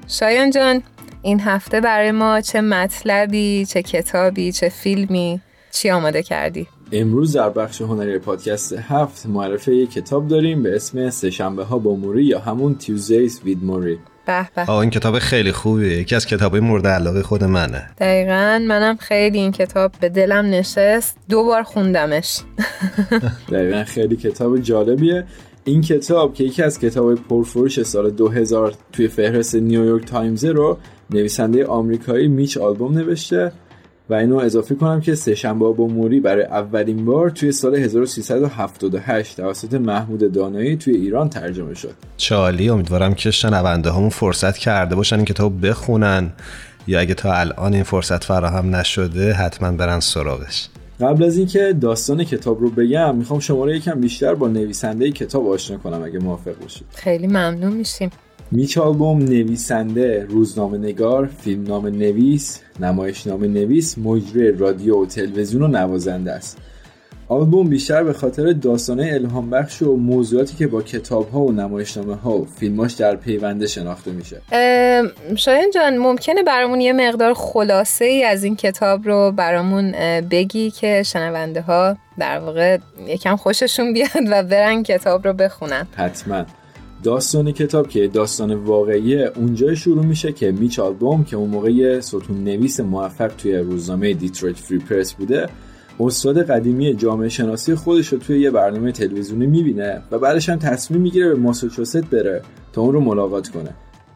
شایان 0.07 0.51
جان 0.51 0.83
این 1.21 1.39
هفته 1.39 1.81
برای 1.81 2.11
ما 2.11 2.41
چه 2.41 2.61
مطلبی 2.61 3.65
چه 3.65 3.81
کتابی 3.81 4.51
چه 4.51 4.69
فیلمی 4.69 5.41
چی 5.71 5.89
آماده 5.89 6.23
کردی؟ 6.23 6.67
امروز 6.91 7.33
در 7.33 7.49
بخش 7.49 7.81
هنری 7.81 8.19
پادکست 8.19 8.73
هفت 8.73 9.25
معرفه 9.25 9.75
یک 9.75 9.91
کتاب 9.91 10.27
داریم 10.27 10.63
به 10.63 10.75
اسم 10.75 11.09
سهشنبه 11.09 11.63
ها 11.63 11.77
با 11.77 11.95
موری 11.95 12.23
یا 12.23 12.39
همون 12.39 12.77
Tuesdays 12.79 13.45
with 13.45 13.63
موری 13.63 13.99
به 14.25 14.49
به. 14.55 14.69
این 14.69 14.89
کتاب 14.89 15.19
خیلی 15.19 15.51
خوبیه. 15.51 15.97
یکی 15.97 16.15
از 16.15 16.25
کتابای 16.25 16.59
مورد 16.59 16.87
علاقه 16.87 17.23
خود 17.23 17.43
منه. 17.43 17.89
دقیقا 17.97 18.65
منم 18.67 18.97
خیلی 18.97 19.37
این 19.37 19.51
کتاب 19.51 19.91
به 19.99 20.09
دلم 20.09 20.45
نشست. 20.45 21.17
دو 21.29 21.43
بار 21.43 21.63
خوندمش. 21.63 22.41
دقیقا 23.51 23.83
خیلی 23.83 24.15
کتاب 24.15 24.59
جالبیه. 24.59 25.25
این 25.63 25.81
کتاب 25.81 26.33
که 26.33 26.43
یکی 26.43 26.63
از 26.63 26.79
کتاب 26.79 27.15
پرفروش 27.15 27.83
سال 27.83 28.09
2000 28.11 28.73
توی 28.93 29.07
فهرست 29.07 29.55
نیویورک 29.55 30.05
تایمز 30.05 30.45
رو 30.45 30.77
نویسنده 31.09 31.65
آمریکایی 31.65 32.27
میچ 32.27 32.57
آلبوم 32.57 32.97
نوشته. 32.97 33.51
و 34.09 34.13
اینو 34.13 34.35
اضافه 34.37 34.75
کنم 34.75 35.01
که 35.01 35.15
سهشنبه 35.15 35.73
با 35.73 35.87
موری 35.87 36.19
برای 36.19 36.43
اولین 36.43 37.05
بار 37.05 37.29
توی 37.29 37.51
سال 37.51 37.75
1378 37.75 39.37
توسط 39.37 39.73
محمود 39.73 40.31
دانایی 40.31 40.77
توی 40.77 40.95
ایران 40.95 41.29
ترجمه 41.29 41.73
شد. 41.73 41.93
چالی 42.17 42.69
امیدوارم 42.69 43.13
که 43.13 43.31
شنونده 43.31 43.91
همون 43.91 44.09
فرصت 44.09 44.57
کرده 44.57 44.95
باشن 44.95 45.15
این 45.15 45.25
کتاب 45.25 45.67
بخونن. 45.67 46.31
یا 46.87 46.99
اگه 46.99 47.13
تا 47.13 47.33
الان 47.33 47.73
این 47.73 47.83
فرصت 47.83 48.23
فراهم 48.23 48.75
نشده 48.75 49.33
حتما 49.33 49.71
برن 49.71 49.99
سراغش. 49.99 50.69
قبل 51.01 51.23
از 51.23 51.37
اینکه 51.37 51.73
داستان 51.81 52.23
کتاب 52.23 52.61
رو 52.61 52.69
بگم 52.69 53.15
می‌خوام 53.15 53.39
شما 53.39 53.65
رو 53.65 53.71
یکم 53.71 53.99
بیشتر 53.99 54.35
با 54.35 54.47
نویسنده 54.47 55.11
کتاب 55.11 55.47
آشنا 55.47 55.77
کنم 55.77 56.03
اگه 56.03 56.19
موافق 56.19 56.59
باشید. 56.61 56.87
خیلی 56.95 57.27
ممنون 57.27 57.73
میشیم. 57.73 58.09
میچ 58.51 58.77
آلبوم 58.77 59.19
نویسنده 59.19 60.25
روزنامه 60.29 60.77
نگار 60.77 61.29
فیلمنامه 61.41 61.89
نویس 61.89 62.61
نمایشنامه 62.79 63.47
نویس 63.47 63.97
مجری 63.97 64.51
رادیو 64.51 65.01
و 65.01 65.05
تلویزیون 65.05 65.63
و 65.63 65.67
نوازنده 65.67 66.31
است. 66.31 66.57
آلبوم 67.27 67.69
بیشتر 67.69 68.03
به 68.03 68.13
خاطر 68.13 68.53
داستانه 68.53 69.09
الهام 69.13 69.49
بخش 69.49 69.81
و 69.81 69.95
موضوعاتی 69.95 70.55
که 70.55 70.67
با 70.67 70.81
کتاب 70.81 71.29
ها 71.29 71.39
و 71.39 71.51
نمایشنامه 71.51 72.15
ها 72.15 72.37
و 72.37 72.45
فیلماش 72.45 72.93
در 72.93 73.15
پیونده 73.15 73.67
شناخته 73.67 74.11
میشه. 74.11 74.41
شاین 75.35 75.71
جان 75.75 75.97
ممکنه 75.97 76.43
برامون 76.43 76.81
یه 76.81 76.93
مقدار 76.93 77.33
خلاصه 77.33 78.05
ای 78.05 78.23
از 78.23 78.43
این 78.43 78.55
کتاب 78.55 79.07
رو 79.07 79.31
برامون 79.31 79.91
بگی 80.21 80.71
که 80.71 81.03
شنونده 81.03 81.61
ها 81.61 81.97
در 82.19 82.39
واقع 82.39 82.77
یکم 83.07 83.35
خوششون 83.35 83.93
بیاد 83.93 84.09
و 84.31 84.43
برن 84.43 84.83
کتاب 84.83 85.27
رو 85.27 85.33
بخونن. 85.33 85.87
حتما. 85.95 86.45
داستان 87.03 87.51
کتاب 87.51 87.87
که 87.87 88.07
داستان 88.07 88.53
واقعی 88.53 89.23
اونجا 89.23 89.75
شروع 89.75 90.05
میشه 90.05 90.31
که 90.31 90.51
میچ 90.51 90.79
آلبوم 90.79 91.23
که 91.23 91.35
اون 91.35 91.49
موقع 91.49 91.99
ستون 91.99 92.43
نویس 92.43 92.79
موفق 92.79 93.31
توی 93.37 93.57
روزنامه 93.57 94.13
دیترویت 94.13 94.57
فری 94.57 94.77
پرس 94.77 95.13
بوده 95.13 95.47
استاد 95.99 96.43
قدیمی 96.43 96.93
جامعه 96.93 97.29
شناسی 97.29 97.75
خودش 97.75 98.07
رو 98.07 98.17
توی 98.19 98.39
یه 98.39 98.51
برنامه 98.51 98.91
تلویزیونی 98.91 99.47
می‌بینه 99.47 100.01
و 100.11 100.19
بعدش 100.19 100.49
هم 100.49 100.59
تصمیم 100.59 101.01
می‌گیره 101.01 101.27
به 101.27 101.35
ماساچوست 101.35 102.05
بره 102.05 102.41
تا 102.73 102.81
اون 102.81 102.93
رو 102.93 103.01
ملاقات 103.01 103.49
کنه. 103.49 103.69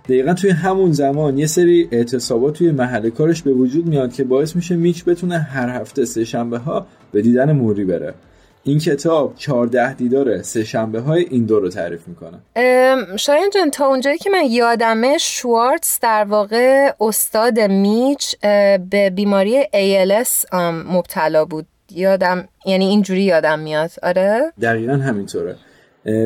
دقیقا 0.05 0.33
توی 0.33 0.49
همون 0.49 0.91
زمان 0.91 1.37
یه 1.37 1.45
سری 1.45 1.87
اعتصابات 1.91 2.53
توی 2.53 2.71
محل 2.71 3.09
کارش 3.09 3.41
به 3.41 3.53
وجود 3.53 3.87
میاد 3.87 4.13
که 4.13 4.23
باعث 4.23 4.55
میشه 4.55 4.75
میچ 4.75 5.03
بتونه 5.03 5.37
هر 5.37 5.81
هفته 5.81 6.05
سه 6.05 6.25
شنبه 6.25 6.57
ها 6.57 6.87
به 7.11 7.21
دیدن 7.21 7.51
موری 7.51 7.85
بره. 7.85 8.13
این 8.65 8.79
کتاب 8.79 9.35
14 9.35 9.93
دیدار 9.93 10.41
سه 10.41 10.63
شنبه 10.63 10.99
های 10.99 11.25
این 11.29 11.45
دو 11.45 11.59
رو 11.59 11.69
تعریف 11.69 12.07
می‌کنه. 12.07 12.39
شاید 13.17 13.53
جان 13.53 13.71
تا 13.71 13.85
اونجایی 13.85 14.17
که 14.17 14.29
من 14.29 14.43
یادمه 14.49 15.17
شوارتز 15.17 15.99
در 16.01 16.23
واقع 16.23 16.91
استاد 17.01 17.59
میچ 17.59 18.35
به 18.89 19.09
بیماری 19.15 19.63
ALS 19.63 20.53
مبتلا 20.91 21.45
بود. 21.45 21.65
یادم 21.91 22.47
یعنی 22.65 22.85
اینجوری 22.85 23.23
یادم 23.23 23.59
میاد. 23.59 23.91
آره؟ 24.03 24.53
دقیقا 24.61 24.93
همینطوره. 24.93 25.55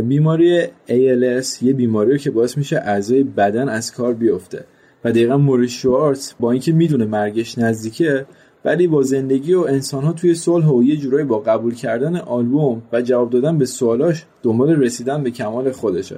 بیماری 0.04 0.66
ALS 0.66 1.62
یه 1.62 1.74
بیماری 1.74 2.20
که 2.20 2.32
باعث 2.32 2.58
میشه 2.58 2.78
اعضای 2.78 3.24
بدن 3.24 3.70
از 3.70 3.92
کار 3.92 4.14
بیفته. 4.14 4.66
و 5.04 5.12
دقیقا 5.12 5.38
موری 5.38 5.70
شوارتز 5.70 6.34
با 6.40 6.52
اینکه 6.52 6.72
می‌دونه 6.72 7.06
مرگش 7.06 7.58
نزدیکه 7.58 8.26
ولی 8.66 8.88
با 8.88 9.02
زندگی 9.02 9.54
و 9.54 9.60
انسانها 9.60 10.14
توی 10.14 10.36
صلح 10.36 10.68
و 10.68 10.84
یه 10.84 10.98
جورایی 10.98 11.26
با 11.26 11.40
قبول 11.40 11.76
کردن 11.76 12.16
آلبوم 12.16 12.82
و 12.92 13.02
جواب 13.02 13.30
دادن 13.30 13.58
به 13.58 13.66
سوالاش 13.66 14.26
دنبال 14.44 14.70
رسیدن 14.70 15.24
به 15.24 15.32
کمال 15.32 15.72
خودشه. 15.72 16.18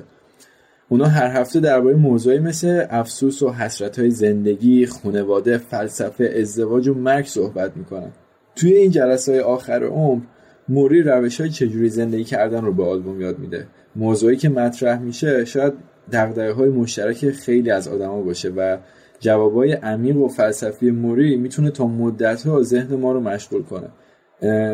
اونا 0.90 1.06
هر 1.06 1.42
هفته 1.42 1.60
درباره 1.60 1.96
موضوعی 1.96 2.40
مثل 2.40 2.86
افسوس 2.90 3.42
و 3.42 3.50
حسرت 3.50 4.00
های 4.00 4.10
زندگی، 4.10 4.86
خانواده، 4.86 5.58
فلسفه، 5.58 6.34
ازدواج 6.38 6.88
و 6.88 6.94
مرگ 6.94 7.26
صحبت 7.26 7.78
می‌کنن. 7.78 8.12
توی 8.56 8.74
این 8.74 8.92
جلسه 8.92 9.32
های 9.32 9.42
آخر 9.42 9.84
عمر 9.84 10.22
موری 10.70 11.04
روش 11.04 11.42
های 11.42 11.50
چجوری 11.50 11.90
زندگی 11.90 12.24
کردن 12.24 12.66
رو 12.66 12.74
به 12.74 12.84
آلبوم 12.84 13.22
یاد 13.22 13.40
میده. 13.40 13.68
موضوعی 13.96 14.38
که 14.38 14.50
مطرح 14.50 15.00
میشه 15.00 15.46
شاید 15.46 15.74
دقدقه 16.12 16.52
های 16.52 16.70
مشترک 16.70 17.30
خیلی 17.30 17.72
از 17.72 17.88
آدما 17.88 18.22
باشه 18.22 18.50
و 18.50 18.78
جوابای 19.20 19.72
عمیق 19.72 20.18
و 20.18 20.28
فلسفی 20.28 20.92
موری 20.92 21.38
می‌تونه 21.38 21.72
تا 21.72 21.88
مدت 21.88 22.48
ها 22.48 22.62
ذهن 22.62 22.96
ما 22.96 23.12
رو 23.12 23.20
مشغول 23.20 23.64
کنه. 23.64 23.88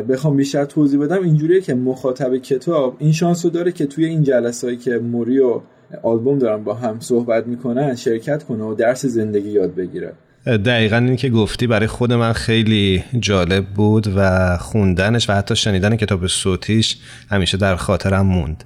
بخوام 0.02 0.36
بیشتر 0.36 0.64
توضیح 0.64 1.00
بدم 1.00 1.22
اینجوریه 1.22 1.60
که 1.60 1.74
مخاطب 1.74 2.36
کتاب 2.36 2.96
این 2.98 3.12
شانس 3.12 3.44
رو 3.44 3.50
داره 3.50 3.72
که 3.72 3.86
توی 3.86 4.04
این 4.04 4.22
جلسه 4.22 4.76
که 4.76 4.98
موری 4.98 5.38
و 5.38 5.60
آلبوم 6.02 6.38
دارن 6.38 6.64
با 6.64 6.74
هم 6.74 7.00
صحبت 7.00 7.46
می‌کنن 7.46 7.94
شرکت 7.94 8.42
کنه 8.42 8.64
و 8.64 8.74
درس 8.74 9.06
زندگی 9.06 9.50
یاد 9.50 9.74
بگیره. 9.74 10.12
دقیقا 10.46 10.96
این 10.96 11.16
که 11.16 11.28
گفتی 11.28 11.66
برای 11.66 11.86
خود 11.86 12.12
من 12.12 12.32
خیلی 12.32 13.04
جالب 13.18 13.66
بود 13.66 14.06
و 14.16 14.56
خوندنش 14.56 15.30
و 15.30 15.32
حتی 15.32 15.56
شنیدن 15.56 15.96
کتاب 15.96 16.26
صوتیش 16.26 16.96
همیشه 17.30 17.56
در 17.56 17.76
خاطرم 17.76 18.26
موند. 18.26 18.64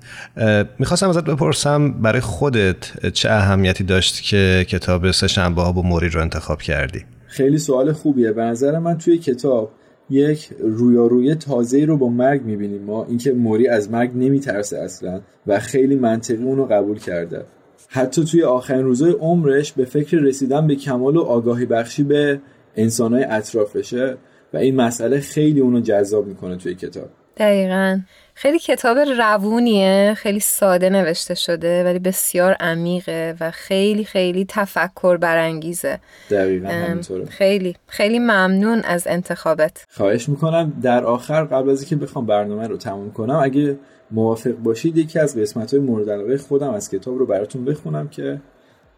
می‌خواستم 0.78 1.08
ازت 1.08 1.24
بپرسم 1.24 1.92
برای 1.92 2.20
خودت 2.20 3.10
چه 3.12 3.30
اهمیتی 3.30 3.84
داشت 3.84 4.22
که 4.22 4.66
کتاب 4.68 5.10
سه 5.10 5.28
شنبه 5.28 5.62
ها 5.62 5.72
با 5.72 5.82
موری 5.82 6.08
رو 6.08 6.20
انتخاب 6.20 6.62
کردی؟ 6.62 7.04
خیلی 7.26 7.58
سوال 7.58 7.92
خوبیه. 7.92 8.32
به 8.32 8.42
نظر 8.42 8.78
من 8.78 8.98
توی 8.98 9.18
کتاب 9.18 9.72
یک 10.10 10.48
رویاروی 10.60 11.34
تازه 11.34 11.84
رو 11.84 11.96
با 11.96 12.08
مرگ 12.08 12.42
می‌بینیم 12.42 12.82
ما. 12.82 13.04
اینکه 13.04 13.32
موری 13.32 13.68
از 13.68 13.90
مرگ 13.90 14.10
نمیترسه 14.14 14.78
اصلا 14.78 15.20
و 15.46 15.58
خیلی 15.58 15.96
منطقی 15.96 16.42
اونو 16.42 16.64
قبول 16.64 16.98
کرده. 16.98 17.44
حتی 17.92 18.24
توی 18.24 18.42
آخرین 18.42 18.84
روزهای 18.84 19.12
عمرش 19.12 19.72
به 19.72 19.84
فکر 19.84 20.16
رسیدن 20.16 20.66
به 20.66 20.74
کمال 20.74 21.16
و 21.16 21.22
آگاهی 21.22 21.66
بخشی 21.66 22.02
به 22.02 22.40
انسانهای 22.76 23.24
اطرافشه 23.24 24.16
و 24.54 24.56
این 24.56 24.76
مسئله 24.76 25.20
خیلی 25.20 25.60
اونو 25.60 25.80
جذاب 25.80 26.26
می‌کنه 26.26 26.56
توی 26.56 26.74
کتاب. 26.74 27.08
دقیقا. 27.36 28.00
خیلی 28.34 28.58
کتاب 28.58 28.98
روونیه 28.98 30.14
خیلی 30.16 30.40
ساده 30.40 30.90
نوشته 30.90 31.34
شده 31.34 31.84
ولی 31.84 31.98
بسیار 31.98 32.52
عمیقه 32.52 33.36
و 33.40 33.50
خیلی 33.50 34.04
خیلی 34.04 34.44
تفکر 34.48 35.16
برانگیزه. 35.16 35.98
دقیقا 36.30 36.68
همینطوره. 36.68 37.24
خیلی 37.24 37.76
خیلی 37.86 38.18
ممنون 38.18 38.80
از 38.80 39.06
انتخابت. 39.06 39.86
خواهش 39.90 40.28
می‌کنم 40.28 40.72
در 40.82 41.04
آخر 41.04 41.44
قبل 41.44 41.70
از 41.70 41.80
اینکه 41.80 41.96
بخوام 41.96 42.26
برنامه 42.26 42.66
رو 42.66 42.76
تموم 42.76 43.12
کنم 43.12 43.36
اگه 43.36 43.76
موافق 44.10 44.52
باشید 44.52 44.96
یکی 44.96 45.18
از 45.18 45.38
قسمت 45.38 45.74
های 45.74 45.82
مورد 45.82 46.10
علاقه 46.10 46.38
خودم 46.38 46.70
از 46.70 46.90
کتاب 46.90 47.18
رو 47.18 47.26
براتون 47.26 47.64
بخونم 47.64 48.08
که 48.08 48.40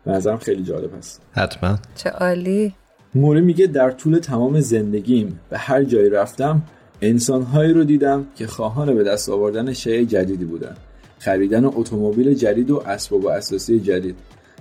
به 0.05 0.13
نظرم 0.13 0.39
خیلی 0.39 0.63
جالب 0.63 0.97
هست. 0.99 1.23
حتما. 1.33 1.79
چه 1.95 2.11
عالی. 2.11 2.75
موری 3.15 3.41
میگه 3.41 3.67
در 3.67 3.91
طول 3.91 4.19
تمام 4.19 4.61
زندگیم 4.61 5.41
به 5.51 5.59
هر 5.59 5.85
جایی 5.85 6.11
رفتم 6.11 6.63
انسانهایی 7.03 7.73
رو 7.73 7.85
دیدم 7.85 8.27
که 8.37 8.47
خواهان 8.47 8.95
به 8.95 9.05
دست 9.05 9.29
آوردن 9.29 9.73
شیء 9.73 10.05
جدیدی 10.05 10.45
بودن. 10.45 10.77
خریدن 11.19 11.65
اتومبیل 11.65 12.35
جدید 12.35 12.71
و 12.71 12.83
اسباب 12.87 13.25
و 13.25 13.29
اساسی 13.29 13.81
جدید. 13.81 14.17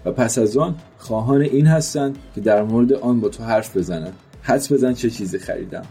و 0.06 0.12
پس 0.12 0.38
از 0.38 0.58
آن 0.58 0.76
خواهان 0.98 1.42
این 1.42 1.68
هستند 1.68 2.18
که 2.36 2.42
در 2.42 2.64
مورد 2.64 2.94
آن 2.94 3.22
با 3.22 3.30
تو 3.30 3.44
حرف 3.44 3.78
بزنن. 3.78 4.12
حدس 4.42 4.72
بزن 4.72 4.94
چه 4.94 5.10
چیزی 5.10 5.40
خریدم. 5.40 5.86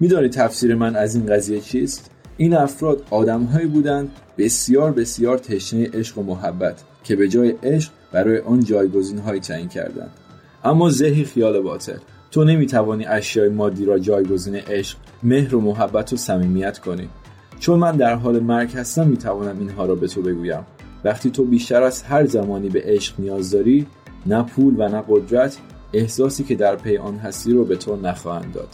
میدانی 0.00 0.28
تفسیر 0.28 0.74
من 0.74 0.96
از 0.96 1.14
این 1.14 1.26
قضیه 1.26 1.60
چیست؟ 1.60 2.10
این 2.36 2.54
افراد 2.54 3.02
آدمهایی 3.10 3.66
بودند 3.66 4.10
بسیار 4.38 4.92
بسیار 4.92 5.38
تشنه 5.38 5.90
عشق 5.94 6.18
و 6.18 6.22
محبت 6.22 6.82
که 7.04 7.16
به 7.16 7.28
جای 7.28 7.50
عشق 7.62 7.90
برای 8.12 8.38
آن 8.38 8.64
جایگزین 8.64 9.18
هایی 9.18 9.40
تعیین 9.40 9.68
کردند. 9.68 10.10
اما 10.64 10.90
ذهی 10.90 11.24
خیال 11.24 11.60
باطل 11.60 11.96
تو 12.30 12.44
نمی‌توانی 12.44 13.06
اشیای 13.06 13.48
مادی 13.48 13.84
را 13.84 13.98
جایگزین 13.98 14.54
عشق 14.54 14.98
مهر 15.22 15.54
و 15.54 15.60
محبت 15.60 16.12
و 16.12 16.16
صمیمیت 16.16 16.78
کنی. 16.78 17.08
چون 17.58 17.78
من 17.78 17.96
در 17.96 18.14
حال 18.14 18.40
مرگ 18.40 18.76
هستم 18.76 19.06
می‌توانم 19.06 19.58
اینها 19.58 19.86
را 19.86 19.94
به 19.94 20.08
تو 20.08 20.22
بگویم. 20.22 20.66
وقتی 21.04 21.30
تو 21.30 21.44
بیشتر 21.44 21.82
از 21.82 22.02
هر 22.02 22.26
زمانی 22.26 22.68
به 22.68 22.82
عشق 22.84 23.20
نیاز 23.20 23.50
داری 23.50 23.86
نه 24.26 24.42
پول 24.42 24.74
و 24.78 24.88
نه 24.88 25.04
قدرت 25.08 25.56
احساسی 25.92 26.44
که 26.44 26.54
در 26.54 26.76
پی 26.76 26.96
آن 26.96 27.16
هستی 27.16 27.52
رو 27.52 27.64
به 27.64 27.76
تو 27.76 27.96
نخواهند 27.96 28.52
داد. 28.52 28.68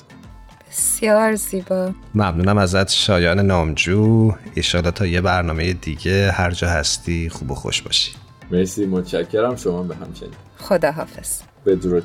بسیار 0.72 1.34
زیبا. 1.34 1.92
ممنونم 2.14 2.58
ازت 2.58 2.90
شایان 2.90 3.40
نامجو. 3.40 4.32
ایشالا 4.54 4.90
تا 4.90 5.06
یه 5.06 5.20
برنامه 5.20 5.72
دیگه 5.72 6.30
هر 6.30 6.50
جا 6.50 6.68
هستی 6.68 7.28
خوب 7.28 7.50
و 7.50 7.54
خوش 7.54 7.82
باشی. 7.82 8.12
مرسی 8.50 8.86
متشکرم. 8.86 9.56
شما 9.56 9.82
به 9.82 9.96
همچنین. 9.96 10.32
خدا 10.58 10.92
حافظ 10.92 11.40
بدرود 11.66 12.04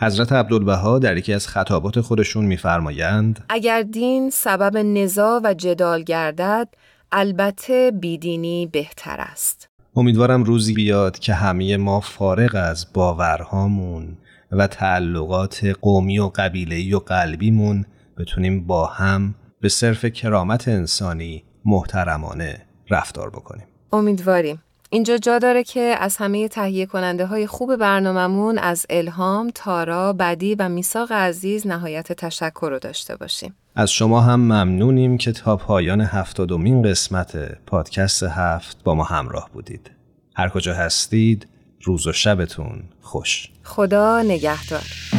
حضرت 0.00 0.32
عبدالبها 0.32 0.98
در 0.98 1.16
یکی 1.16 1.32
از 1.32 1.48
خطابات 1.48 2.00
خودشون 2.00 2.44
میفرمایند 2.44 3.44
اگر 3.48 3.82
دین 3.82 4.30
سبب 4.30 4.76
نزاع 4.76 5.40
و 5.44 5.54
جدال 5.54 6.02
گردد 6.02 6.68
البته 7.12 7.92
بیدینی 8.00 8.66
بهتر 8.66 9.16
است. 9.18 9.68
امیدوارم 9.96 10.44
روزی 10.44 10.74
بیاد 10.74 11.18
که 11.18 11.34
همه 11.34 11.76
ما 11.76 12.00
فارغ 12.00 12.54
از 12.54 12.86
باورهامون 12.92 14.16
و 14.52 14.66
تعلقات 14.66 15.64
قومی 15.64 16.18
و 16.18 16.30
قبیله‌ای 16.34 16.94
و 16.94 16.98
قلبیمون 16.98 17.84
بتونیم 18.18 18.66
با 18.66 18.86
هم 18.86 19.34
به 19.60 19.68
صرف 19.68 20.04
کرامت 20.04 20.68
انسانی 20.68 21.44
محترمانه 21.64 22.66
رفتار 22.90 23.30
بکنیم. 23.30 23.66
امیدواریم. 23.92 24.62
اینجا 24.90 25.18
جا 25.18 25.38
داره 25.38 25.64
که 25.64 25.80
از 25.80 26.16
همه 26.16 26.48
تهیه 26.48 26.86
کننده 26.86 27.26
های 27.26 27.46
خوب 27.46 27.76
برنامهمون 27.76 28.58
از 28.58 28.86
الهام، 28.90 29.50
تارا، 29.54 30.12
بدی 30.12 30.54
و 30.54 30.68
میساق 30.68 31.12
عزیز 31.12 31.66
نهایت 31.66 32.12
تشکر 32.12 32.68
رو 32.70 32.78
داشته 32.78 33.16
باشیم. 33.16 33.54
از 33.74 33.90
شما 33.90 34.20
هم 34.20 34.40
ممنونیم 34.40 35.18
که 35.18 35.32
تا 35.32 35.56
پایان 35.56 36.00
هفتادمین 36.00 36.82
قسمت 36.82 37.36
پادکست 37.66 38.22
هفت 38.22 38.84
با 38.84 38.94
ما 38.94 39.04
همراه 39.04 39.50
بودید. 39.52 39.90
هر 40.36 40.48
کجا 40.48 40.74
هستید 40.74 41.46
روز 41.82 42.06
و 42.06 42.12
شبتون 42.12 42.82
خوش. 43.00 43.48
خدا 43.64 44.22
نگهدار. 44.22 45.17